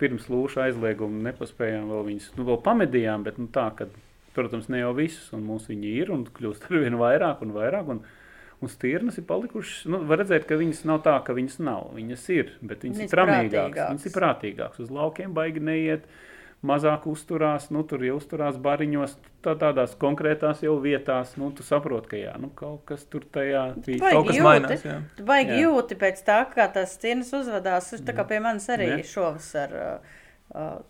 [0.00, 3.90] pirms lūša aizlieguma nepaspējām vēl viņus, nu, vēl pamedījām, bet nu, tā, ka,
[4.36, 7.92] protams, ne jau visus, un mums viņi ir, un kļūst ar vien vairāk un vairāk,
[7.96, 8.00] un,
[8.60, 12.26] un stirnas ir palikušas, nu, var redzēt, ka viņas nav tā, ka viņas nav, viņas
[12.34, 16.04] ir, bet viņas Viņas ir tramīgākas, viņas ir prātīgākas, uz laukiem baigi neiet,
[16.66, 22.12] mazāk uzturās, nu, tur jau uzturās bariņos, tā, tādās konkrētās jau vietās, nu, tu saproti,
[22.12, 24.02] ka jā, nu, kaut kas tur tajā bija.
[24.04, 24.44] Kaut kas jūti.
[24.44, 24.98] mainās, jā.
[25.16, 25.60] Tu baigi Jā.
[25.64, 27.88] jūti pēc tā, kā tās stirnas uzvedās.
[28.04, 29.04] Tā kā pie manis arī Ne?
[29.08, 29.76] šovasar.
[29.80, 30.16] Uh,
[30.52, 30.80] uh,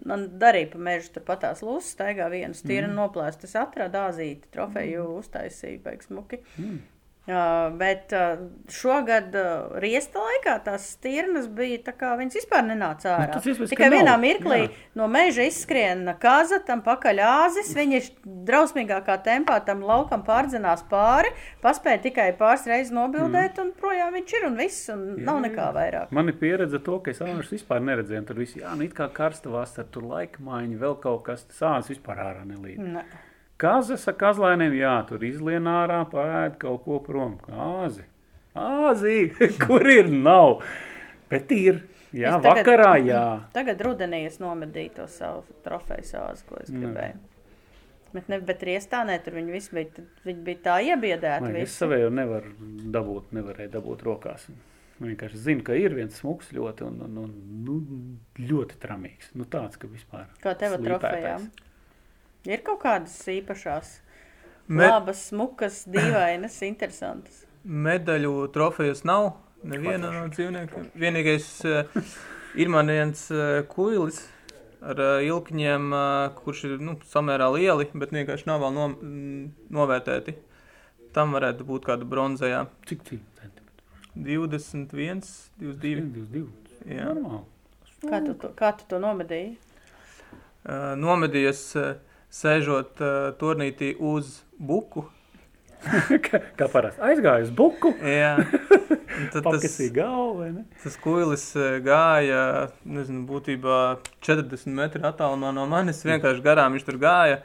[0.00, 2.96] Man darīja pa mežu, tur patās lūsas, staigā viena stirna mm.
[2.96, 3.44] noplēsta.
[3.44, 5.18] Es atradu dāzīti, trofeju mm.
[5.20, 6.38] uztaisīju, beigas muki.
[6.56, 6.78] Mm.
[7.28, 8.40] Uh, bet uh,
[8.72, 13.26] šogad uh, riesta laikā tās stirnas bija tā kā viņas vispār nenāca ārā.
[13.28, 14.22] Nu, tas iespējams, ka Tikai vienā nav.
[14.24, 14.70] mirklī Jā.
[14.96, 17.70] no meža izskrien kaza, tam pakaļ āzis.
[17.76, 18.00] Viņi
[18.48, 21.30] drausmīgākā tempā tam laukam pārdzinās pāri,
[21.62, 23.68] paspēja tikai pāris reizes nobildēt, mm.
[23.68, 26.16] un projām viņš ir un viss, un nav nekā vairāk.
[26.16, 28.26] Man ir pieredze to, ka es ātrus vispār neredzēju.
[28.32, 31.60] Tur viss, jā, nu it kā karsta vasara, tur laika maiņa, vēl kaut kas tāds
[31.60, 32.80] sācis vispār ārā nelīd.
[32.80, 33.04] Ne.
[33.60, 37.34] Kazas ar kazlainiem, jā, tur izlien ārā, pēd kaut ko prom.
[37.44, 38.06] Kāzi,
[38.56, 39.18] āzi,
[39.66, 40.62] kur ir, nav,
[41.32, 41.82] bet ir.
[42.10, 43.24] Jā, Es tagad- vakarā, jā.
[43.54, 47.20] Tagad rudenī es nomedīju to savu trofeju sāzi, ko es gribēju.
[48.10, 51.44] Bet, ne, bet riestā ne, tur viņi visi bija, viņi bija tā iebiedēti.
[51.52, 52.50] Vai, es savēju nevaru
[52.96, 54.48] dabūt, nevarēju dabūt rokās.
[55.00, 57.30] Vienkārši zinu, ka ir viens smuks ļoti, un, un, un
[57.68, 57.76] nu,
[58.42, 59.30] ļoti tramīgs.
[59.38, 60.26] Nu, tāds, ka vispār.
[60.42, 61.46] Kā tev ar slīpētais.
[62.48, 63.98] Ir kaut kādas īpašās,
[64.70, 67.42] Me- labas, smukas, dīvainas, interesantas.
[67.64, 69.34] Medaļu trofejas nav.
[69.60, 70.86] Neviena no dzīvniekiem.
[70.96, 71.98] Vienīgais uh,
[72.56, 74.22] ir man viens uh, kuilis
[74.80, 79.42] ar uh, ilkņiem, uh, kurš ir nu, samērā lieli, bet vienkārši nav vēl mm,
[79.76, 80.38] novērtēti.
[81.12, 82.62] Tam varētu būt kāda bronzējā.
[82.88, 83.66] Cik cik centimetri?
[84.16, 85.26] 21,
[85.60, 86.06] 22.
[86.16, 86.46] 22.
[86.88, 87.10] Jā.
[87.10, 87.44] Normāli.
[88.06, 89.58] Kā tu to, kā tu to nomedīji?
[90.64, 91.90] Uh, nomedījies uh,
[92.30, 95.06] sēžot uh, turnītī uz buku.
[96.26, 98.34] kā, kā parasti aizgāju uz buku, Jā.
[99.32, 99.64] Tad tas,
[100.36, 100.62] vai ne?
[100.82, 103.78] tas kuilis eh, gāja, nezinu, būtībā
[104.24, 106.00] 40 metru attālumā no manis.
[106.06, 107.40] Vienkārši garām viņš tur gāja.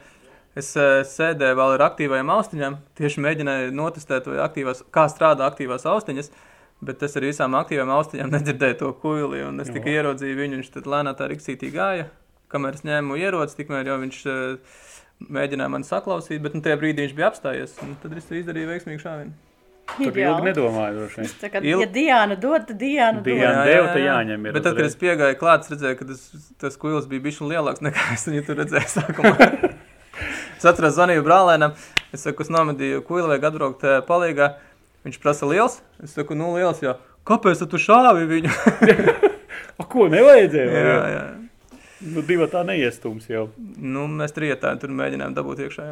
[0.56, 6.32] Es eh, sēdēju vēl ar aktīvajām austiņām, tieši mēģināju notestēt, aktīvās, kā strādā aktīvās austiņas.
[6.86, 10.02] Bet es ar visām aktīvām austiņām nedzirdēju to kuili, un es tikai Jā.
[10.02, 10.60] ieraudzīju viņu.
[10.60, 12.08] Viņš tad lēnā tā riksītī gāja.
[12.52, 14.78] Kamēr es ņēmu ieroci, tikmēr jau viņš eh,
[15.32, 17.74] mēģināja mani saklausīt, bet nu, tajā brīdī viņš bija apstājies.
[17.82, 19.34] un Tad es izdarīju veiksmīgu šāvienu.
[19.86, 21.28] Tur ilgi nedomāju, droši vien.
[21.40, 23.28] Tā kā, Il- ja Diana dod, tad Diana dod.
[23.28, 23.62] Diana.
[23.62, 26.24] Jā, deva, tad jāņem ir Bet tad, kad es piegāju klāt, es redzēju, ka tas,
[26.58, 29.50] tas kuils bija bijis lielāks nekā es viņu tur redzēju sākumā.
[30.58, 31.76] es atceros, zvanīju brālēnam,
[32.12, 34.56] es saku, es nomedīju kuili, vajag atbraukt eh, palīgā.
[35.06, 38.50] Viņš prasa liels, es saku, nu liels, jo kāpēc tu šāvi viņu?
[39.80, 40.82] A, ko nevajadzēja?
[40.82, 41.24] jā, jā.
[42.04, 43.46] Nu, divi tā neiestums jau.
[43.56, 45.86] Nu, mēs trietā tur mēģinājām dabūt iekšā.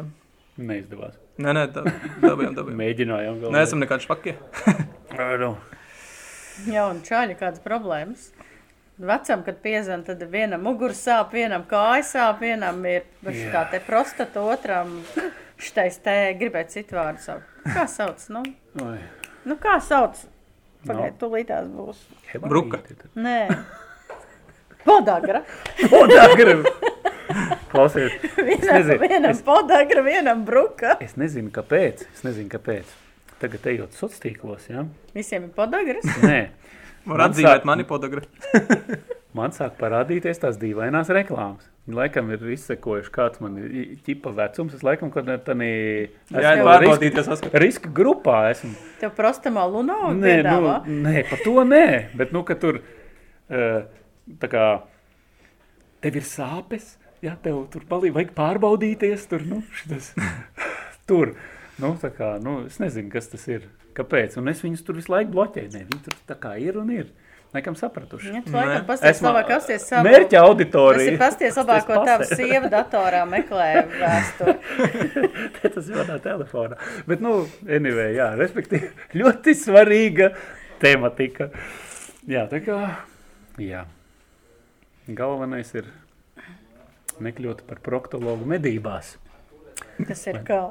[0.55, 1.15] Neizdevās.
[1.41, 1.87] Nē, nē, dab,
[2.23, 2.77] dabījām, dabījām.
[2.79, 3.55] Mēģinājām vēl.
[3.55, 4.37] Neesam nekādi špakie.
[5.15, 5.53] Nu,
[6.67, 8.25] Jā, un čāļi kādas problēmas.
[8.99, 13.07] Vecam, kad piezvan, tad vienam muguras sāp, vienam kājas sāp, vienam ir
[13.51, 14.93] kā te prostata, otram
[15.59, 17.57] šitais te gribēt citu vārdu saukt.
[17.67, 18.23] Kā sauc?
[18.31, 18.43] Nu,
[18.83, 18.99] oi.
[19.47, 20.19] nu kā sauc?
[20.85, 20.93] No.
[20.93, 22.03] Pagaid, tu lītās būs.
[22.43, 22.79] Bruka.
[23.15, 23.39] Nē.
[24.85, 25.41] Podagra.
[26.39, 26.65] Grib.
[27.71, 30.95] Klausies, Vienam, nezinu, vienam es- podagra, vienam bruka.
[31.03, 32.05] es nezinu, kāpēc.
[32.13, 32.93] Es nezinu, kāpēc.
[33.41, 34.85] Tagad ejot sociālos tīklos, ja?
[35.17, 36.05] Visiem ir podagras.
[36.23, 36.37] Nē,
[37.05, 38.21] Var Man atzīmēt sāk- mani podagri.
[39.37, 41.67] man sāk parādīties tās dīvainās reklāmas.
[41.85, 44.73] Viņi laikam ir izsekojuši, kāds man ir ķipa vecums.
[44.73, 47.59] Es laikam, kad tādā Jā, pārbaudīt, kas atskatās.
[47.61, 48.71] riska grupā esmu.
[49.03, 50.79] Tev prostamā luno Nē, nu, piedāvā.
[50.87, 51.83] nē, par to nē.
[52.17, 53.83] Bet, nu, ka tur uh,
[54.41, 54.65] tā kā
[56.03, 56.95] tev ir sāpes,
[57.25, 60.13] ja tev tur palīdz, vajag pārbaudīties, tur, nu, šitas,
[61.09, 61.35] tur.
[61.81, 63.65] Nu, tā kā, nu, es nezinu, kas tas ir,
[63.97, 64.37] kāpēc.
[64.39, 65.71] Un es viņus tur visu laiku bloķēju.
[65.73, 67.09] Nē, viņi tur tā kā ir un ir.
[67.55, 68.31] Laikam sapratuši.
[68.33, 68.41] Nē.
[68.51, 70.07] laikam pasties labāk, pasties savu.
[70.07, 71.17] Mērķa Tas ir auditorija.
[71.19, 74.55] pasties labāk, ko tava sieva datorā meklē vēsturi.
[75.75, 76.79] tas ir manā telefonā.
[77.07, 80.33] Bet, nu, anyway, jā, respektīvi, ļoti svarīga
[80.83, 81.51] tematika.
[82.27, 82.79] Jā, tā kā,
[83.61, 83.85] jā.
[85.05, 85.91] Galvenais ir
[87.21, 89.15] nekļūt par proktologu medībās.
[90.01, 90.61] Tas ir kā.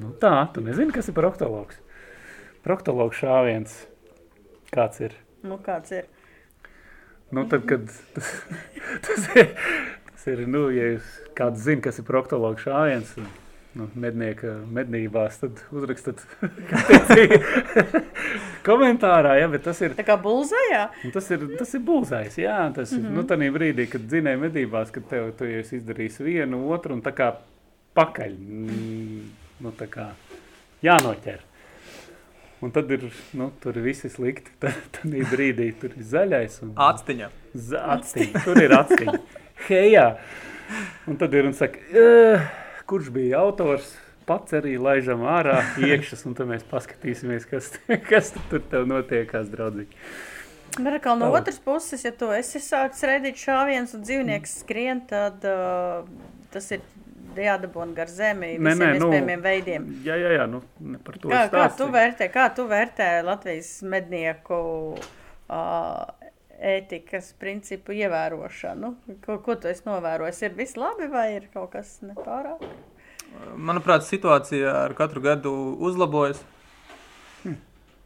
[0.00, 1.78] Nu, tā, tu nezini, kas ir proktologs.
[2.64, 3.76] Proktologs šāviens.
[4.74, 5.14] Kāds ir?
[5.46, 6.08] Nu, kāds ir?
[7.30, 8.32] Nu, tad, kad tas,
[9.06, 9.54] tas ir,
[10.10, 13.14] tas ir, nu, ja jūs kāds zina, kas ir proktologs šāviens,
[13.78, 16.22] nu, mednieka mednībās, tad uzrakstat
[18.66, 20.82] komentārā, ja, bet tas ir, Tā kā bulzējā.
[21.04, 24.92] nu, tas ir, tas ir bulzājs, jā, tas ir, nu, tādā brīdī, kad zinēja medībās,
[24.94, 27.32] kad tev, tu jau esi izdarījis vienu, otru un tā kā
[27.98, 29.22] pakaļ, mm,
[29.64, 30.10] nu, tā kā
[30.86, 31.46] jānoķer.
[32.60, 33.06] Un tad ir,
[33.40, 37.30] nu, tur ir visi slikti, tad, tad brīdī tur ir zaļais un Atstiņā.
[37.94, 38.42] Atstiņa.
[38.44, 39.14] Tur ir atstiņa.
[39.70, 40.04] Hejā.
[41.08, 42.44] Un tad ir un saka, "Eh,
[42.90, 43.94] kurš bija autors?
[44.28, 47.72] Pats arī laižam ārā iekšas, un tad mēs paskatīsimies, kas,
[48.10, 49.96] kas tur tev notiekās, draudzīgi.
[50.78, 51.30] Bet no Tā.
[51.40, 56.04] otras puses, ja tu esi sācis redzēt šāviens un dzīvnieks skrien, tad uh,
[56.54, 56.84] tas ir
[57.38, 59.88] jādabūna gar zemi Nē, visiem nē, nu, iespējamiem veidiem.
[60.06, 60.62] Jā, jā, jā, nu,
[60.92, 64.60] ne par to Kā, es kā, tu vērtē, kā tu vērtē Latvijas mednieku
[64.94, 66.19] uh,
[66.60, 68.94] ētikas principu ievērošanu?
[69.24, 70.44] Ko, ko tu esi novērojis?
[70.44, 72.64] Ir viss labi vai ir kaut kas nepārāk?
[73.56, 76.42] Manuprāt, situācija ar katru gadu uzlabojas.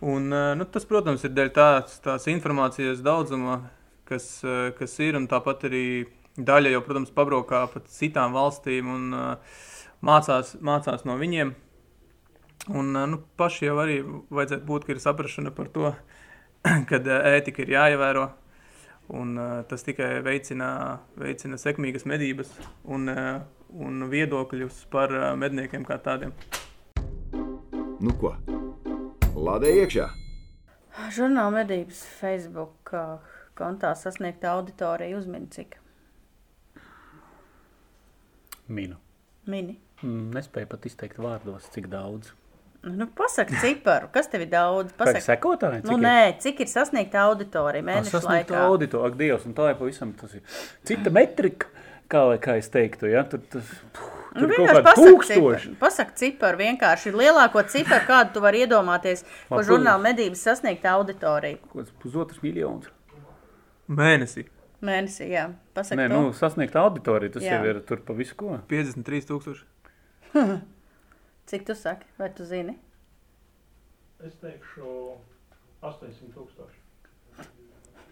[0.05, 3.71] Un, eh, nu, tas, protams, ir dēļ tās, tās informācijas daudzuma,
[4.05, 5.17] kas, eh, kas ir.
[5.17, 9.37] un Tāpat arī daļa jau, protams, pabraukā pa citām valstīm un eh,
[10.03, 11.55] mācās, mācās no viņiem.
[12.69, 15.95] Un, nu, paši jau arī vajadzētu būt, ka ir saprašana par to,
[16.89, 17.01] ka
[17.33, 18.29] ētika ir jāievēro.
[19.13, 22.55] Un, uh, tas tikai veicina, veicina sekmīgas medības
[22.89, 23.43] un, uh,
[23.77, 26.33] un viedokļus par uh, medniekiem kā tādiem.
[28.01, 28.33] Nu ko?
[29.37, 30.09] Lādē iekšā!
[31.15, 32.95] Žurnāla medības Facebook
[33.59, 35.77] kontā sasniegta auditorija uzmini cik.
[38.69, 38.97] Minu.
[39.45, 39.77] Mini.
[40.01, 42.33] Mm, nespēju pat izteikt vārdos, cik daudz.
[42.85, 44.93] Nu, pasaki ciparu, kas tev ir daudz?
[44.93, 45.85] Kā Pasaki, sekotāji?
[45.89, 48.65] nu, nē, cik ir sasniegta auditorija mēneša Sasniegta laikā?
[48.69, 50.43] auditorija, ak, Dievs, un tā ir pavisam tas ir
[50.85, 51.67] cita metrika,
[52.13, 53.65] kā, lai- kā es teiktu, ja, tur tas,
[53.97, 55.61] puh, Nu, tur kaut vienkārši tūkstoši.
[55.63, 55.77] ciparu.
[55.81, 57.13] Pasaki ciparu vienkārši.
[57.15, 61.57] Lielāko ciparu, kādu tu vari iedomāties, ko žurnāla medības sasniegta auditorija.
[61.71, 62.91] Kaut kāds pusotrs miljonus.
[63.89, 64.45] Mēnesī
[64.85, 65.47] Mēnesī, jā.
[65.73, 66.21] Pasaki Nē, to.
[66.21, 67.57] nu, sasniegta auditorija, tas Jā.
[67.57, 68.59] jau ir tur pa visu ko.
[68.69, 69.63] 53,000.
[71.47, 72.07] Cik tu saki?
[72.19, 72.79] Vai tu zini?
[74.25, 74.91] Es teikšu
[75.85, 77.49] 800 tūkstoši.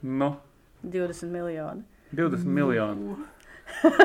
[0.03, 0.35] Nu,
[0.83, 1.87] 20 miljoni.
[2.13, 3.15] 20 miljoni.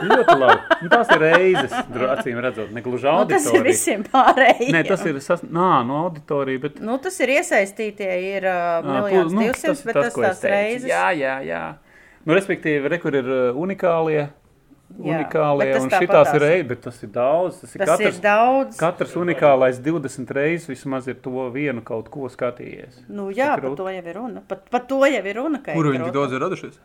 [0.07, 0.77] Ļoti labi.
[0.83, 1.73] Nu, tās ir reizes,
[2.07, 3.65] acīm redzot, ne gluži Nu, tas ir auditorija.
[3.67, 4.71] visiem pārējiem.
[4.77, 5.43] Nē, tas ir sas...
[5.43, 6.79] Nā, no auditorija, bet...
[6.79, 10.87] Nu, tas ir iesaistītie, ir uh, Ā, miljons nu, divsimt, bet tas es tās reizes.
[10.87, 11.63] Jā, jā, jā.
[12.23, 14.29] Nu, respektīvi, re, kur ir uh, unikālie,
[14.95, 17.59] unikālie, tas un šitās tās ir reizes, bet tas ir daudz.
[17.61, 18.77] Tas ir Tas katrs, ir daudz.
[18.79, 23.01] katrs unikālais 20 reizes vismaz ir to vienu kaut ko skatījies.
[23.09, 24.43] Nu, jā, par to jau ir runa.
[24.47, 25.59] Pat, pat to jau ir runa.
[25.65, 26.15] Kur viņi krūti.
[26.15, 26.79] daudz ir radušies?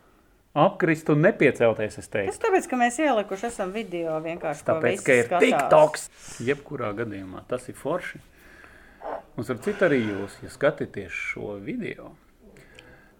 [0.53, 2.37] Apkrist un nepiecelties, es Tas teiktu.
[2.43, 4.65] tāpēc, ka mēs ielikuši esam video vienkārši.
[4.67, 5.47] Tāpēc, ka ir skatās.
[5.47, 6.03] TikToks.
[6.45, 8.19] Jebkurā gadījumā tas ir forši.
[9.35, 12.11] Un ar citu arī jūs, ja skatāties šo video,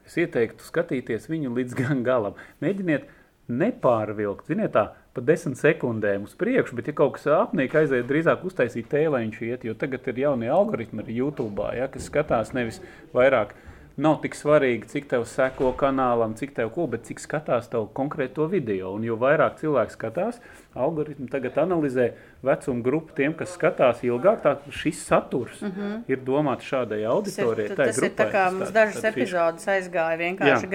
[0.06, 2.38] es ieteiktu skatīties viņu līdz gan galam.
[2.62, 3.10] Mēģiniet
[3.52, 8.46] nepārvilkt, ziniet, tā pa desmit sekundēm uz priekšu, bet ja kaut kas apnīk, aiziet drīzāk
[8.48, 12.82] uztaisīt tēlē, viņš iet, jo tagad ir jaunie algoritmi arī YouTube, ja, kas skatās nevis
[13.14, 13.54] vairāk.
[13.96, 18.48] Nav tik svarīgi, cik tev seko kanālam, cik tev ko, bet cik skatās tev konkrēto
[18.50, 18.90] video.
[18.98, 20.40] Un jo vairāk cilvēku skatās,
[20.74, 22.08] algoritmi tagad analizē
[22.42, 26.02] vecumu grupu tiem, kas skatās ilgāk, tā šis saturs mm -hmm.
[26.08, 27.70] ir domāts šādai Tas auditorijai.
[27.70, 28.32] ir, tai tas ir tā grupai.
[28.34, 29.08] kā Tas mums tā- dažas fiša.
[29.14, 30.70] epizodes aizgāja vienkārši Jā.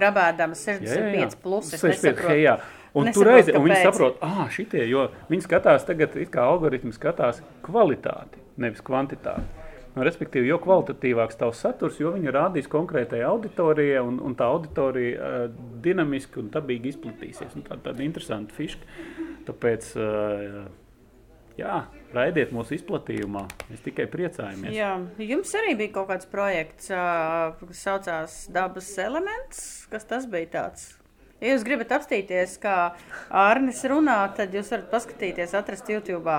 [0.55, 0.55] jā.
[0.55, 1.73] 65 plus.
[1.75, 2.29] Es 65, nesaprotu.
[2.29, 2.59] hei, jā.
[2.95, 6.41] Un tur nesaprotu, aiziet, un viņi saprot, ah, šitie, jo viņi skatās tagad, it kā
[6.41, 9.58] algoritmi skatās kvalitāti, nevis kvantitāti.
[9.99, 15.17] Nu, respektīvi, jo kvalitatīvāks tavs saturs, jo viņi rādīs konkrētai auditorijai, un, un tā auditorija
[15.19, 17.57] uh, dinamiski un dabīgi izplatīsies.
[17.59, 18.87] Un Tā ir tāda interesanta fiška.
[19.49, 20.69] Tāpēc, uh,
[21.59, 21.81] jā,
[22.15, 23.43] raidiet mūsu izplatījumā.
[23.73, 24.71] Mēs tikai priecājamies.
[24.77, 24.93] Jā,
[25.33, 27.03] jums arī bija kaut kāds projekts, ā,
[27.59, 29.67] kas saucās Dabas elements.
[29.91, 30.93] Kas tas bija tāds?
[31.43, 32.79] Ja jūs gribat apstīties, kā
[33.35, 36.39] Arnis runā, tad jūs varat paskatīties, atrast YouTube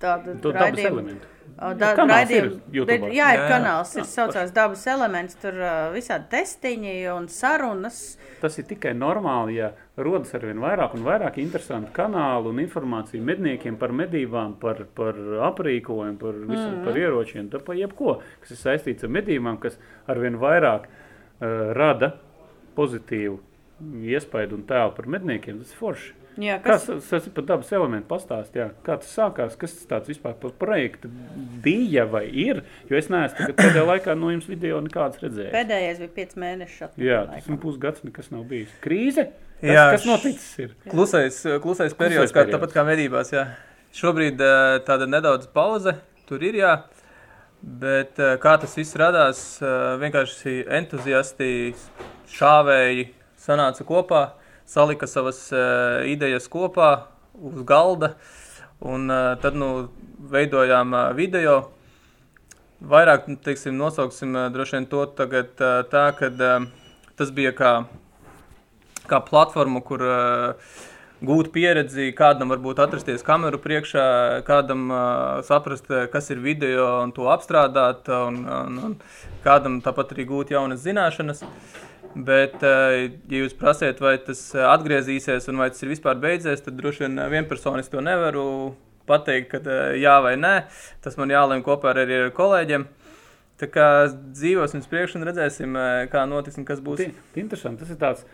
[0.00, 1.20] tādu raidījumu.
[1.58, 2.60] Jā, Da, kanāls raidījumu.
[2.72, 2.84] ir.
[2.86, 3.48] Bet, jā, ir Jā, jā.
[3.50, 8.16] kanāls, ir Ah, saucās dabas elements, tur ā, visādi testiņi un sarunas.
[8.40, 13.22] Tas ir tikai normāli, ja rodas ar vien vairāk un vairāk interesantu kanālu un informāciju
[13.22, 15.14] medniekiem par medībām, par, par
[15.50, 16.84] aprīkojumu, par, visu, mm.
[16.84, 19.76] par ieročiem, tā par jebko, kas ir saistīts ar medībām, kas
[20.08, 22.14] ar vien vairāk uh, rada
[22.76, 23.40] pozitīvu
[24.04, 25.60] iespaidu un tēlu par medniekiem.
[25.60, 26.14] Tas ir forši.
[26.38, 28.54] Jā, Kas kas, tas ir par dabas elementu pastāst?
[28.56, 28.68] Jā.
[28.86, 29.56] Kā tas sākās?
[29.58, 31.10] Kas tas tāds vispār par projektu
[31.64, 32.62] bija vai ir?
[32.88, 35.50] Jo es neesmu pēdējā laikā no jums video nekādas redzējis.
[35.56, 36.78] pēdējais bija 5 mēneši.
[36.86, 38.70] atpakaļ Jā, tas ir pusgads, nekas nav bijis.
[38.84, 39.26] Krīze?
[39.60, 40.52] Kas, Jā, kas noticis?
[40.62, 40.70] Ir?
[40.88, 42.54] Klusais, klusais periods, kā, periods.
[42.56, 43.34] tāpat kā medībās.
[43.34, 43.48] Jā.
[43.92, 46.56] Šobrīd eh, tāda nedaudz pauze tur ir.
[46.62, 46.76] Jā.
[47.60, 51.74] Bet eh, kā tas viss radās, eh, vienkārši entuziasti,
[52.32, 53.10] šāvēji
[53.40, 54.22] sanāca kopā,
[54.70, 56.90] salika savas eh, idejas kopā
[57.34, 58.14] uz galda.
[58.80, 59.88] Un eh, tad nu,
[60.30, 61.56] veidojām eh, video.
[62.80, 66.30] Vairāk nu, teiksim, nosauksim eh, droši vien to tagad eh, tā, ka
[67.20, 67.74] tas bija kā
[69.10, 70.70] kā platformu, kur uh,
[71.26, 74.04] gūt pieredzi, kādam varbūt atrasties kameru priekšā,
[74.46, 78.96] kādam uh, saprast, kas ir video un to apstrādāt, un, un, un
[79.44, 81.42] kādam tāpat arī gūt jaunas zināšanas.
[82.14, 82.96] Bet, uh,
[83.30, 87.04] ja jūs prasiet, vai tas eh, atgriezīsies un vai tas ir vispār beidzies, tad droši
[87.04, 88.46] vien eh, vienpersoniski to nevaru
[89.06, 90.54] pateikt, ka jā vai nē.
[91.04, 92.88] Tas man jālēm kopā ar, ar kolēģiem.
[93.62, 96.98] Tā kā dzīvosim uz priekšu un redzēsim, eh, kā notiks un kas būs.
[97.04, 97.84] Ti- Interesanti.
[97.84, 98.26] Tas ir tāds,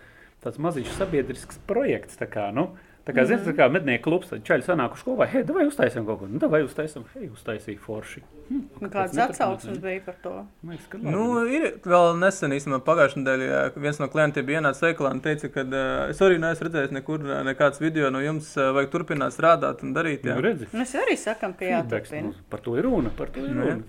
[0.45, 2.16] tāds maziņš sabiedrisks projekts.
[2.33, 2.70] Kā, nu,
[3.07, 3.27] tā kā, mm -hmm.
[3.27, 6.27] zini, tā kā mednieku klubs, tad čaļi sanākuši kopā, hei, vai uztaisam kaut ko?
[6.27, 8.23] Nu, vai uztaisam, hei, uztaisīja forši.
[8.49, 10.47] Hm, kāpēc Kāds atsauksmes bija par to?
[10.89, 15.21] Ka Nu, ir vēl nesen, īstenībā, pagājušajā nedēļā viens no klientiem bija ienācis veikalā un
[15.21, 18.91] teica, ka uh, es arī neesmu redzējis nekur uh, nekāds video no jums, uh, vajag
[18.91, 20.25] turpināt strādāt un darīt.
[20.25, 20.41] nu, Jā.
[20.41, 20.67] redzi.
[20.73, 22.23] Mēs arī sakām, ka jāturpina.
[22.23, 23.11] mums Par to ir runa.
[23.17, 23.71] Par to ir Nu, jā.
[23.71, 23.83] runa.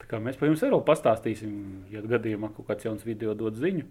[0.00, 1.50] Tā kā mēs par jums arī pastāstīsim,
[1.90, 3.84] ja gadījumā kaut kāds jauns video dod ziņu.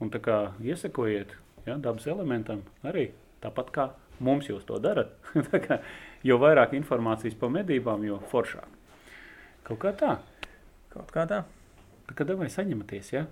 [0.00, 3.10] Un tā kā iesakojiet ja, dabas elementam arī
[3.44, 3.88] tāpat kā
[4.20, 5.12] mums jūs to darat.
[5.50, 5.80] Tā kā,
[6.26, 8.68] jo vairāk informācijas par medībām, jo foršāk.
[9.66, 10.12] Kaut kā tā.
[10.92, 11.42] Kaut kā tā.
[12.06, 13.26] Tā kā devai saņematies, ja?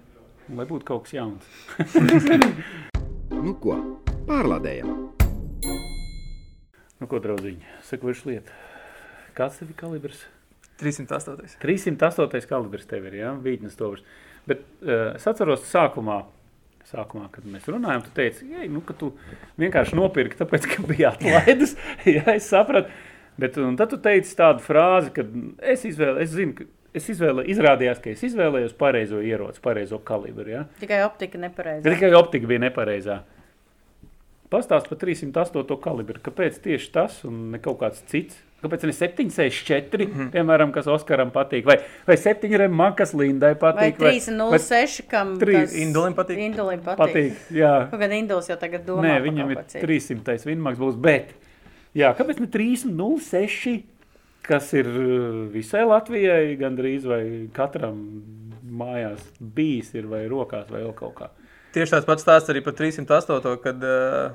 [0.50, 1.46] Lai būtu kaut kas jauns.
[3.34, 3.74] Nu ko,
[4.28, 4.90] pārlādējam!
[7.00, 8.55] Nu, ko, draudziņi, viņš lieta.
[9.36, 10.22] Kāds tev ir kalibrs?
[10.80, 11.59] 308.
[11.61, 12.46] 308.
[12.48, 13.34] kalibrs tev ir, jā, ja?
[13.44, 14.05] vītnes tovars.
[14.48, 16.22] Bet uh, es atceros sākumā,
[16.95, 19.12] sākumā, kad mēs runājām, tu teici, Jej, nu, ka tu
[19.61, 21.76] vienkārši nopirki, tāpēc, ka bija atlaidus.
[22.16, 22.92] jā, es sapratu.
[23.40, 25.24] Bet tad tu teici tādu frāzi, ka
[25.74, 30.47] es izvēlu, es zinu, ka es izvēlē, izrādījās, ka es izvēlējos pareizo ieroci, pareizo kalibru.
[30.53, 30.64] Ja?
[30.78, 31.82] Tikai optika nepareiza.
[31.88, 33.20] Tikai optika bija nepareizā.
[34.55, 36.22] Pastāst par 308 kalibru.
[36.22, 38.38] Kāpēc tieši tas un ne kaut kāds cits?
[38.64, 40.28] Kāpēc ne 764, mm -hmm.
[40.32, 43.98] piemēram, kas Oskaram patīk, vai, vai 7 rēmā, kas Lindai patīk?
[44.00, 46.38] Vai 306, kam tas Indulim patīk?
[46.46, 47.02] Indulim patīk.
[47.02, 47.74] patīk jā.
[47.90, 49.02] Kāda Induls jau tagad domā.
[49.04, 51.34] Nē, viņam ir 300 vinmaks būs, bet,
[51.92, 53.82] jā, kāpēc ne 306,
[54.48, 58.00] kas ir uh, visai Latvijai gandrīz vai katram
[58.64, 61.30] mājās bijis ir vai rokās vai vēl kaut kā?
[61.74, 64.32] Tieši tāds pats stāsts arī par 308, kad uh,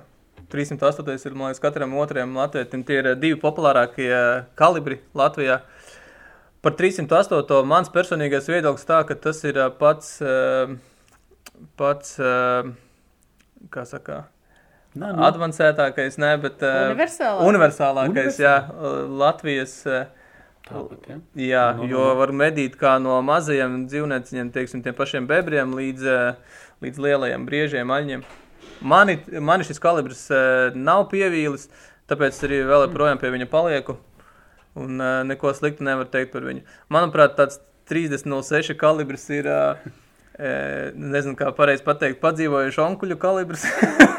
[0.52, 2.84] 308 ir liekas, katram otrajam latvijam.
[2.88, 4.12] Tie ir divi populārākie
[4.60, 5.62] kalibri Latvijā.
[6.66, 7.62] Par 308.
[7.68, 10.18] mans personīgais viedoklis tā, ka tas ir pats,
[11.80, 12.18] pats
[13.70, 14.26] kā saka,
[14.98, 15.26] Nu, Nā, nā.
[15.30, 18.54] Advancētākais, ne, bet universālākais, universālākais jā,
[19.22, 19.76] Latvijas.
[20.66, 21.18] Tāpat, ja?
[21.38, 26.10] Jā, no, jo var medīt kā no mazajiem dzīvnieciņiem, teiksim, tiem pašiem bebriem līdz,
[26.82, 28.26] līdz lielajiem briežiem, aļņiem.
[28.82, 31.68] Mani, mani šis kalibrs uh, nav pievīlis,
[32.10, 33.98] tāpēc arī vēl joprojām pie viņa palieku.
[34.80, 36.64] Un uh, neko sliktu nevar teikt par viņu.
[36.94, 37.60] Manuprāt, tāds
[37.92, 39.92] 30.06 kalibrs ir, uh,
[40.96, 43.68] nezinu, kā pareizi pateikt, padzīvojuši onkuļu kalibrs.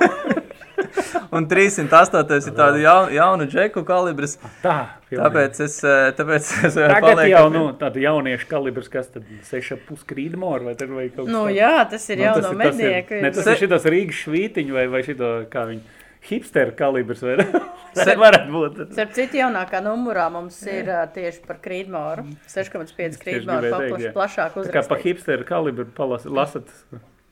[1.30, 2.48] Un 308.
[2.50, 4.34] ir tāda jauna, jauna džeku kalibrs.
[4.64, 4.76] Tā,
[5.12, 5.76] tāpēc es,
[6.18, 11.06] tāpēc es Tagad palieku, jau nu, tāda jauniešu kalibrs, kas tad 6,5 krīdmora vai, vai
[11.12, 11.56] kaut kas nu, tāds.
[11.60, 13.20] Jā, tas ir nu, jau no mednieku.
[13.22, 18.16] Ne, tas ir šitas Rīgas švītiņu vai, vai šito, kā viņi, hipsteru kalibrs vai ne?
[18.24, 18.82] varētu būt.
[18.90, 22.26] Starp citu, jaunākā numurā mums ir uh, tieši par krīdmoru.
[22.50, 24.76] 6,5 krīdmoru paplaš, plašāk uzrakstīt.
[24.76, 26.74] Kā pa hipsteru kalibru palas, lasat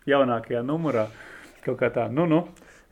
[0.09, 1.09] jaunākajā numurā.
[1.67, 2.45] Kaut kā tā, nu, nu.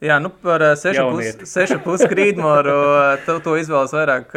[0.04, 2.74] Jā, nu par 6,5 krītmoru
[3.24, 4.34] to, to izvēlas vairāk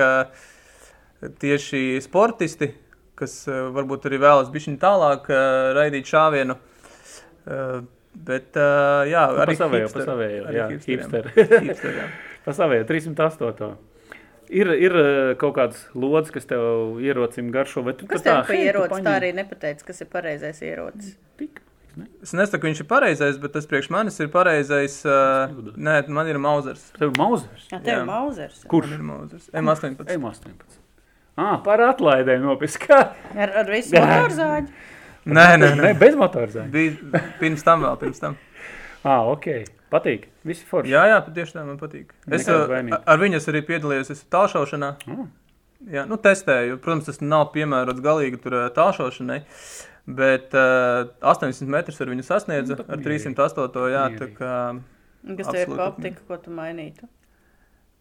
[1.42, 2.72] tieši sportisti,
[3.20, 5.28] kas varbūt arī vēlas bišķiņu tālāk
[5.76, 6.56] raidīt šāvienu.
[8.20, 11.36] Bet, jā, nu, arī savējo, pa savējo, jā, hipsteri.
[11.68, 12.08] hipsteri, jā.
[12.48, 13.78] pa savējo, 308.
[14.50, 14.96] Ir, ir
[15.40, 19.04] kaut kāds lodziņš, kas tev ierocim garšo, vai tu kas tev pa ierocis?
[19.06, 21.14] Tā arī nepateic, kas ir pareizais ierocis.
[21.38, 21.62] Tik.
[22.00, 22.08] Ne?
[22.24, 25.00] Es nesaku, ka viņš ir pareizais, bet tas priekš manis ir pareizais.
[25.08, 26.86] Uh, nē, man ir Mausers.
[26.96, 27.66] Tev ir Mausers?
[27.72, 28.62] Jā, tev ir Mausers.
[28.72, 29.50] Kurš ir Mausers?
[29.52, 30.06] M18.
[30.16, 30.78] M18.
[31.40, 33.00] Ah, par atlaidēm nopiskā.
[33.36, 34.72] Ar, ar visu motorzāģi?
[35.38, 35.92] nē, nē, nē.
[36.00, 36.72] bez motorzāģi.
[36.74, 38.40] Bija pirms tam vēl, pirms tam.
[39.04, 39.52] ah, ok.
[39.90, 40.28] Patīk.
[40.46, 40.92] Visi forši.
[40.94, 42.12] Jā, jā, tieši tā man patīk.
[42.30, 44.92] Es uh, ar viņas arī piedalījos tālšaušanā.
[45.10, 45.30] Mm.
[45.90, 46.78] Jā, nu testēju.
[46.84, 49.40] Protams, tas nav piemērots galīgi tur tālšaušanai.
[50.08, 53.84] Bet uh, 80 metrus ar viņu sasniedzu nu, ar 308.
[53.94, 54.54] Jā, tā kā,
[55.38, 57.10] Kas tev ir pa optika, ko tu mainītu?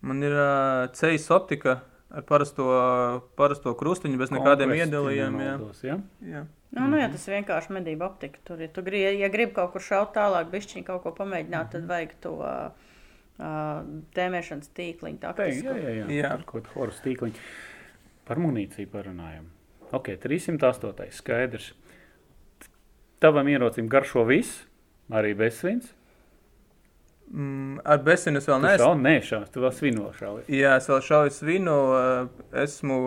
[0.06, 2.68] Man ir uh, ceļš optika ar parasto,
[3.36, 5.64] parasto krustiņu, bez nekādiem iedalījumiem.
[5.66, 5.74] Jā.
[5.90, 5.98] Ja?
[6.24, 6.44] Jā.
[6.76, 8.40] Nu, nu, jā, tas ir vienkārši medību optika.
[8.46, 11.88] Tur, ja tu gribi, ja gribi kaut kur šaut tālāk, bišķiņ kaut ko pamēģināt, tad
[11.88, 12.88] vajag to uh,
[13.40, 13.82] uh,
[14.16, 15.20] tēmēšanas tīkliņu.
[15.24, 15.72] Taktisku.
[15.72, 16.08] Jā, jā, jā.
[16.20, 16.32] jā.
[16.36, 17.46] Tur kaut horas tīkliņu.
[18.28, 19.48] Par munīciju parunājam.
[19.96, 21.08] Ok, 308.
[21.16, 21.72] skaidrs.
[23.18, 24.62] Tavam ierocim garšo viss,
[25.10, 25.90] arī bezsvins.
[27.28, 28.92] Mm, ar bezsvinu es vēl neesmu.
[29.02, 30.46] Nē, šāvis, tu vēl svino šāvis.
[30.54, 31.74] Jā, es vēl šauju svinu,
[32.62, 33.00] esmu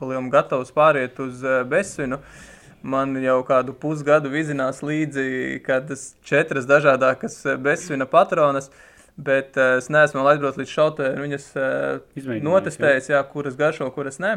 [0.00, 2.20] palielam gatavs pāriet uz bezsvinu.
[2.86, 8.70] Man jau kādu pusgadu vizinās līdzi kādas četras dažādākas bezsvina patronas,
[9.18, 11.50] bet es neesmu vēl aizbraucis līdz šautai viņas
[12.46, 14.36] notestējis, jā, kuras garšo, kuras ne.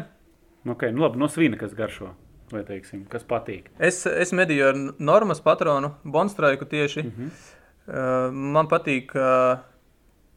[0.66, 2.10] Ok, nu labi, no svina, kas garšo
[2.52, 3.68] vai teiksim, kas patīk?
[3.82, 7.02] Es, es medīju ar normas patronu, bonstraiku tieši.
[7.02, 8.32] Mm -hmm.
[8.54, 9.12] man patīk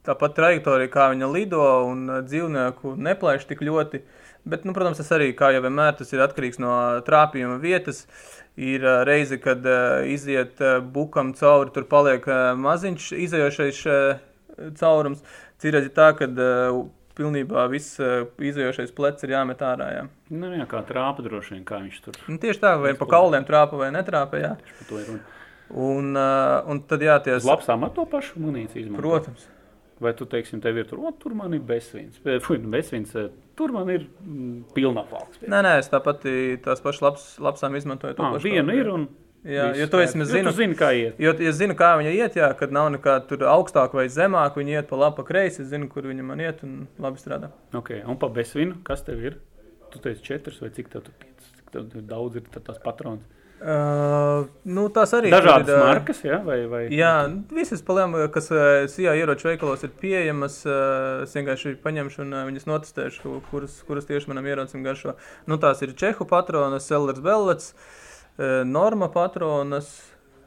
[0.05, 4.01] tāpat trajektorija, kā viņa lido un dzīvnieku neplēš tik ļoti.
[4.45, 8.05] Bet, nu, protams, tas arī, kā jau vienmēr, tas ir atkarīgs no trāpījuma vietas.
[8.55, 10.61] Ir uh, reize, kad uh, iziet
[10.93, 13.82] bukam cauri, tur paliek maziņš izējošais
[14.80, 15.24] caurums.
[15.66, 16.86] Ir tā, ka uh,
[17.18, 19.88] pilnībā viss uh, izējošais plecs ir jāmet ārā.
[19.95, 20.03] Jā.
[20.34, 22.20] Nu, jā, kā trāpa droši vien, kā viņš tur.
[22.30, 24.53] Nu, tieši tā, vai pa kauliem trāpa vai netrāpa, jā.
[24.61, 25.41] Tieši par to ir runa.
[25.66, 27.45] Un, uh, un tad jāties...
[27.47, 29.01] Labs amat to pašu munīciju izmantot?
[29.05, 29.49] Protams.
[30.03, 33.13] Vai tu, teiksim, tev ir tur, o, tur man ir bezsvins, fuj, nu, bezsvins,
[33.55, 35.39] tur man ir mm, pilnā falks.
[35.39, 36.26] Nē, nē, es tāpat
[36.66, 38.36] tās pašas labs, labsām izmantoju to ah.
[38.43, 39.07] Vienu ir un
[39.46, 40.26] Jā, Viss jo to es zinu.
[40.26, 41.20] Jo tu zini, kā iet.
[41.22, 44.58] Jo ja es zinu, kā viņa iet, jā, kad nav nekāda tur augstāka vai zemāka.
[44.58, 45.62] Viņa iet pa labi, pa kreisi.
[45.62, 47.52] Es zinu, kur viņa man iet un labi strādā.
[47.78, 48.02] Okay.
[48.10, 49.38] Un pa bezvinu, kas tev ir?
[49.93, 51.52] Tu teici četras vai cik tev tur piecas?
[51.60, 53.22] Cik tev daudz ir tās patronas?
[53.56, 56.82] Uh, nu, tās arī Dažādas ir, ā, markas, jā, vai, vai?
[56.91, 57.14] Jā,
[57.56, 62.43] visas palielinājums, kas uh, SIA ieroču veikalos ir pieejamas, uh, es vienkārši paņemšu un uh,
[62.50, 65.16] viņas notestēšu, kuras, kuras tieši manam ierocim garšo.
[65.48, 68.05] Nu, tās ir Čehu patronas, Sellers Bellets, uh,
[68.66, 69.92] Norma patronas,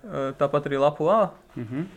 [0.05, 1.33] uh, tāpat arī Lapu A.
[1.57, 1.89] Mhm.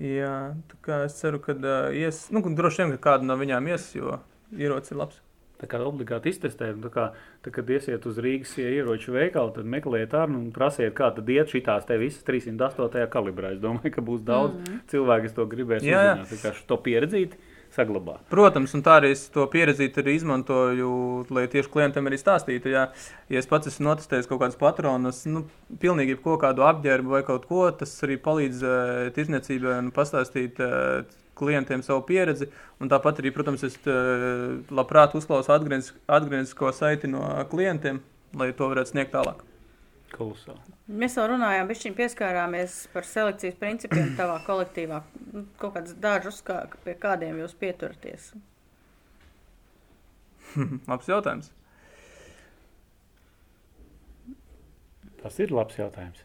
[0.00, 3.66] Jā, tā kā es ceru, ka uh, ies, nu, droši vien, ka kāda no viņām
[3.68, 4.16] ies, jo
[4.56, 5.18] ierocis ir labs.
[5.60, 7.02] Tā kā obligāti iztestēt, un tā kā,
[7.44, 11.52] tā, kad iesiet uz Rīgas ieroču veikalu, tad meklējiet ar un prasiet, kā tad iet
[11.52, 13.04] šitās te visas 308.
[13.12, 13.52] kalibrā.
[13.52, 14.78] Es domāju, ka būs daudz mm -hmm.
[14.88, 16.14] cilvēku, kas to gribēs Jā, jā.
[16.16, 16.32] uzzināt.
[16.32, 17.36] Tā kā to pieredzīt,
[17.74, 18.22] saglabāt.
[18.30, 20.90] Protams, un tā arī es to pieredzi arī izmantoju,
[21.34, 22.72] lai tieši klientam arī stāstītu.
[22.74, 22.86] Jā,
[23.30, 25.44] ja es pats esmu notestējis kaut kādas patronas, nu,
[25.82, 31.04] pilnīgi ko kādu apģērbu vai kaut ko, tas arī palīdz uh, tirzniecībai un pastāstīt uh,
[31.40, 32.50] klientiem savu pieredzi.
[32.80, 38.02] Tāpat arī, protams, es uh, labprāt uzklausu atgriez, atgrieznisko saiti no klientiem,
[38.36, 39.46] lai to varētu sniegt tālāk.
[40.14, 40.74] Kolosāli.
[41.00, 45.02] Mēs jau runājām, bišķiņ pieskārāmies par selekcijas principiem tavā kolektīvā.
[45.30, 48.32] Nu, Kaut kāds dažus, kā, pie kādiem jūs pieturaties.
[50.90, 51.52] Labs jautājums.
[55.20, 56.22] Tas ir labs jautājums.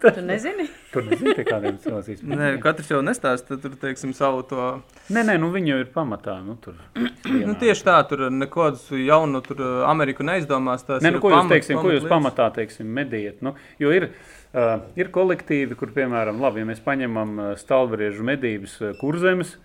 [0.00, 0.66] Tu nezini?
[0.92, 2.32] Tur nezinu, pie kādiem cilvēkiem.
[2.36, 4.66] Nē, katrs jau nestāsta tur, teiksim, savu to.
[5.12, 6.36] Nē, nē, nu viņi jau ir pamatā.
[6.44, 6.78] Nu, tur,
[7.48, 10.86] Nu, tieši tā, tur nekādus jaunu tur, Ameriku neizdomās.
[10.86, 13.42] Tas Nē, nu, ko jūs pamat- teiksim, ko jūs pamatā teiksim, medījat?
[13.46, 14.10] Nu, jo ir,
[14.52, 19.56] uh, ir kolektīvi, kur, piemēram, labi, ja mēs paņemam uh, stalbriežu medības uh, kurzemes,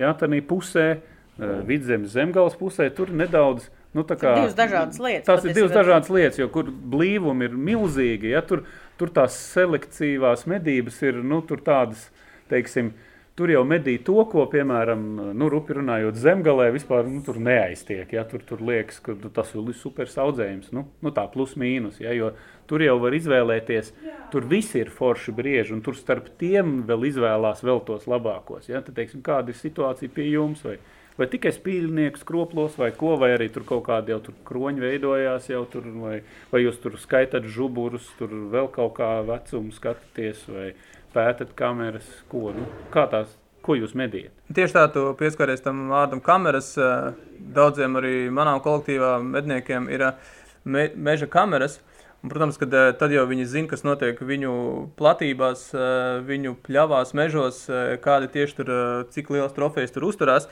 [0.00, 3.68] jā, tādā pusē, uh, vidzemes zemgales pusē, tur nedaudz.
[3.90, 7.56] Nu, tā kā, divas dažādas lietas, Tās ir divas dažādas lietas, jo kur blīvumi ir
[7.58, 8.62] milzīgi, ja tur,
[9.00, 12.08] tur tās selektīvās medības ir nu, tādas,
[12.50, 12.92] teiksim,
[13.38, 15.04] tur jau medī to, ko, piemēram,
[15.38, 18.10] nu, rupi runājot, zemgalē vispār nu, tur neaiztiek.
[18.12, 22.02] Ja, tur, tur liekas, ka nu, tas ir super saudzējums, nu, nu tā plus mīnus,
[22.02, 22.34] ja, jo
[22.68, 23.94] tur jau var izvēlēties,
[24.30, 28.68] tur visi ir forši brieži, un tur starp tiem vēl izvēlās vēl tos labākos.
[28.70, 30.62] Ja, tad, teiksim, kāda ir situācija pie jums?
[30.66, 30.76] Vai,
[31.20, 35.50] vai tikai spīļnieks kroplos, vai ko, vai arī tur kaut kādi jau tur kroņi veidojās,
[35.52, 36.20] jau tur, vai,
[36.52, 40.72] vai jūs tur skaitat žuburus, tur vēl kaut kā vecumu skatāties, vai
[41.14, 42.64] pētat kameras, ko, nu,
[42.94, 44.32] kā tās, ko jūs medījat?
[44.56, 46.72] Tieši tā, tu pieskaries tam vārdam kameras.
[46.80, 51.80] eh, Daudziem arī manām kolektīvām medniekiem ir eh, me, meža kameras.
[52.20, 52.66] Un, protams, ka
[53.00, 54.52] tad jau viņi zina, kas notiek viņu
[54.98, 60.48] platībās, eh, viņu pļavās, mežos, eh, kādi tieši tur, eh, cik liels trofejs tur uzturās.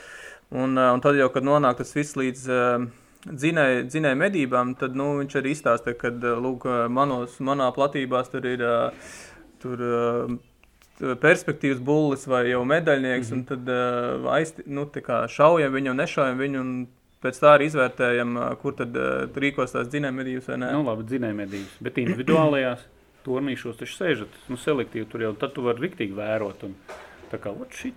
[0.50, 2.84] Un, eh, un tad jau, kad nonāk tas viss līdz eh,
[3.28, 8.46] dzinēju dzinēju medībām, tad nu, viņš arī izstāsta, ka lūk, eh, manos, manā platībās tur
[8.48, 8.64] ir
[9.58, 9.82] tur,
[10.98, 13.38] perspektīvas bullis vai jau medaļnieks, mm -hmm.
[13.38, 14.86] un tad uh, aisti, nu,
[15.28, 16.86] šaujam viņu nešaujam viņu, un
[17.22, 20.72] pēc tā arī izvērtējam, kur tad uh, rīkos tās dzinējumedības vai nē.
[20.72, 22.86] Nu, labi, dzinējumedības, bet individuālajās
[23.24, 26.62] turnīšos taču sēžat, nu, selektīvi tur jau, tad tu vari riktīgi vērot.
[26.66, 26.74] Un,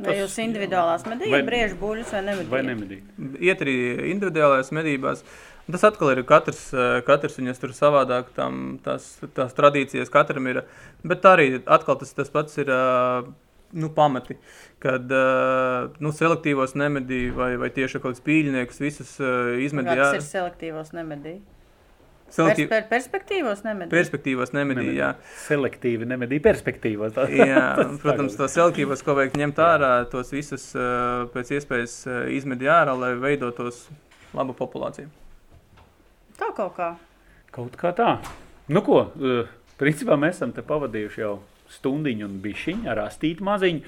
[0.06, 2.52] Vai jūs individuālās Vai- medījat, briežu buļļus vai nemedījat?
[2.52, 3.14] Vai nemedīt?
[3.40, 3.78] Iet arī
[4.12, 5.24] individuālajās medībās.
[5.68, 10.50] Un Tas atkal ir katrs, uh, katrs viņas tur savādāk, tam, tās, tās tradīcijas katram
[10.52, 10.64] ir.
[11.06, 13.30] Bet arī atkal tas, tas pats ir uh,
[13.72, 14.36] nu, pamati,
[14.84, 19.96] kad uh, nu, selektīvos nemedī vai, vai tieši kaut kāds pīļnieks visus uh, izmedī.
[19.96, 21.38] Kāds ir selektīvos nemedī?
[22.32, 22.68] Selektīv...
[22.72, 23.92] Per, per, perspektīvos nemedī?
[23.92, 25.12] Perspektīvos nemedī, jā.
[25.44, 27.14] Selektīvi nemedī perspektīvos.
[27.18, 27.26] Tā.
[27.36, 27.64] Jā,
[28.04, 32.96] protams, tos selektīvos, ko vajag ņemt ārā, tos visus uh, pēc iespējas uh, izmedī ārā,
[32.96, 33.84] lai veidotos
[34.38, 35.12] labu populāciju.
[36.40, 36.94] Tā kaut kā.
[37.52, 38.14] Kaut kā tā.
[38.72, 39.52] Nu ko, uh,
[39.82, 41.36] principā mēs esam te pavadījuši jau
[41.76, 43.84] stundiņu un bišķiņu ar astīti maziņu.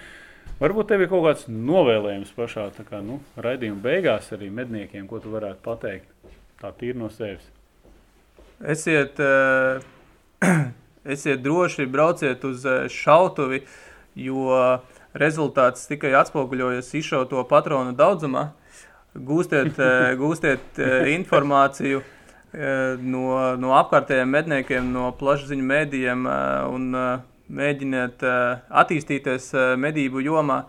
[0.60, 5.32] Varbūt tev ir kaut kāds novēlējums pašā kā, nu, raidījuma beigās arī medniekiem, ko tu
[5.34, 6.32] varētu pateikt.
[6.60, 7.53] Tā tīri no sevis.
[8.62, 9.82] Esiet, uh,
[11.14, 13.64] esiet droši, brauciet uz uh, šautuvi,
[14.16, 14.54] jo
[15.18, 18.52] rezultāts tikai atspoguļojas izšauto patronu daudzumā.
[19.14, 20.82] Gūstiet, uh, gūstiet
[21.14, 22.04] informāciju
[22.54, 23.28] no,
[23.58, 26.28] no apkārtējiem medniekiem, no plašsaziņu mēdījiem
[26.70, 26.84] un
[27.50, 28.22] mēģiniet
[28.70, 29.48] attīstīties
[29.82, 30.60] medību jomā.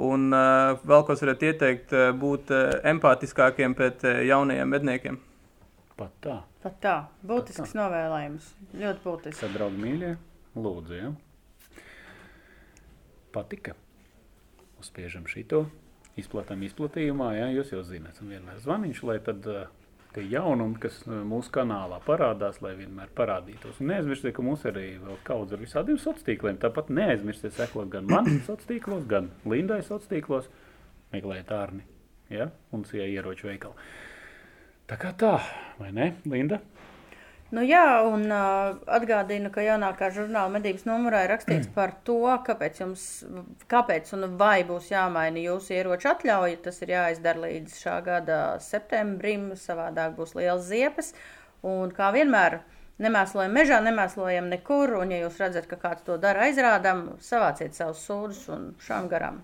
[0.00, 2.54] Un vēl ko es varētu ieteikt, būt
[2.94, 5.20] empātiskākiem pret jaunajiem medniekiem.
[6.00, 6.38] Pat tā.
[6.68, 6.96] Pat tā.
[7.24, 8.46] Būtisks novēlējums.
[8.76, 9.40] Ļoti būtisks.
[9.40, 10.10] Tad, draugi mīļie,
[10.60, 11.12] lūdzu, ja?
[13.32, 13.72] Patika.
[14.76, 15.62] Uzspiežam šito,
[16.20, 17.46] izplatām izplatījumā, ja?
[17.56, 19.62] Jūs jau zināt, un vienmēr zvaniņš, lai tad uh,
[20.12, 23.80] tie jaunumi, kas uh, mūsu kanālā parādās, lai vienmēr parādītos.
[23.80, 26.60] Un neaizmirstiet, ka mums arī vēl kaudz ar visādiem sociāliem.
[26.60, 30.52] Tāpat neaizmirstiet sekot gan man sociāliem tīklos, gan Lindai sociāliem tīklos.
[31.16, 31.88] Meklējiet ārni
[32.28, 32.50] ja?
[32.76, 33.88] un sija ieroču veikalu.
[34.88, 35.36] Tā kā tā,
[35.76, 36.62] vai ne, Linda?
[37.48, 42.80] Nu, jā, un uh, atgādinu, ka jaunākā žurnāla medības numurā ir rakstīts par to, kāpēc,
[42.82, 43.04] jums,
[43.72, 46.60] kāpēc un vai būs jāmaina jūsu ieroču atļauja.
[46.64, 51.14] Tas ir jāizdara līdz šā gada septembrim, savādāk būs liels ziepes.
[51.64, 52.60] Un kā vienmēr,
[53.00, 58.04] nemēslojam mežā, nemēslojam nekur, un ja jūs redzat, ka kāds to dara aizrādām, savāciet savus
[58.08, 59.40] sūdus un šām garām.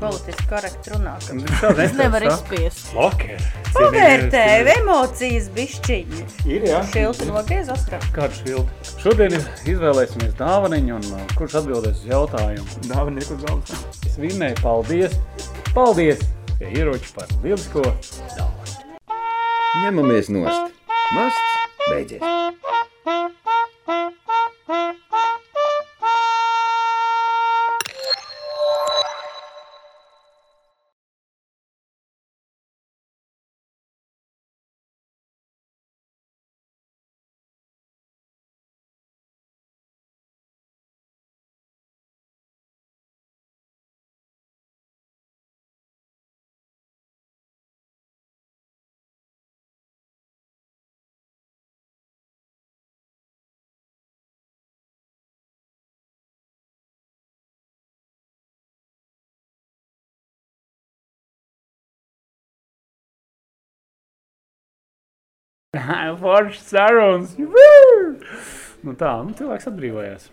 [0.00, 1.14] Politiski korekti runā.
[1.60, 2.92] ka Tas nevar izspiest.
[3.06, 3.36] Okay.
[3.74, 4.44] Pavērtē
[4.78, 6.22] emocijas bišķiņi.
[6.46, 6.80] Ir, jā.
[6.92, 8.04] Šilti nogriez, Oskar.
[8.16, 8.92] Kādu šilti?
[9.02, 12.66] Šodien iz- izvēlēsimies dāvaniņu, un uh, kurš atbildēs uz jautājumu?
[12.90, 13.84] Dāvinieku galvas.
[14.06, 15.18] Es vinnēju, paldies!
[15.74, 16.22] Paldies!
[16.58, 18.52] Pie ieroči par lielisko dāvanu.
[19.84, 20.70] Ņemamies nost.
[21.14, 22.22] Masts beidzies.
[66.22, 67.34] Foršs sarunas!
[68.84, 70.28] Nu tā, nu cilvēks atbrīvojās.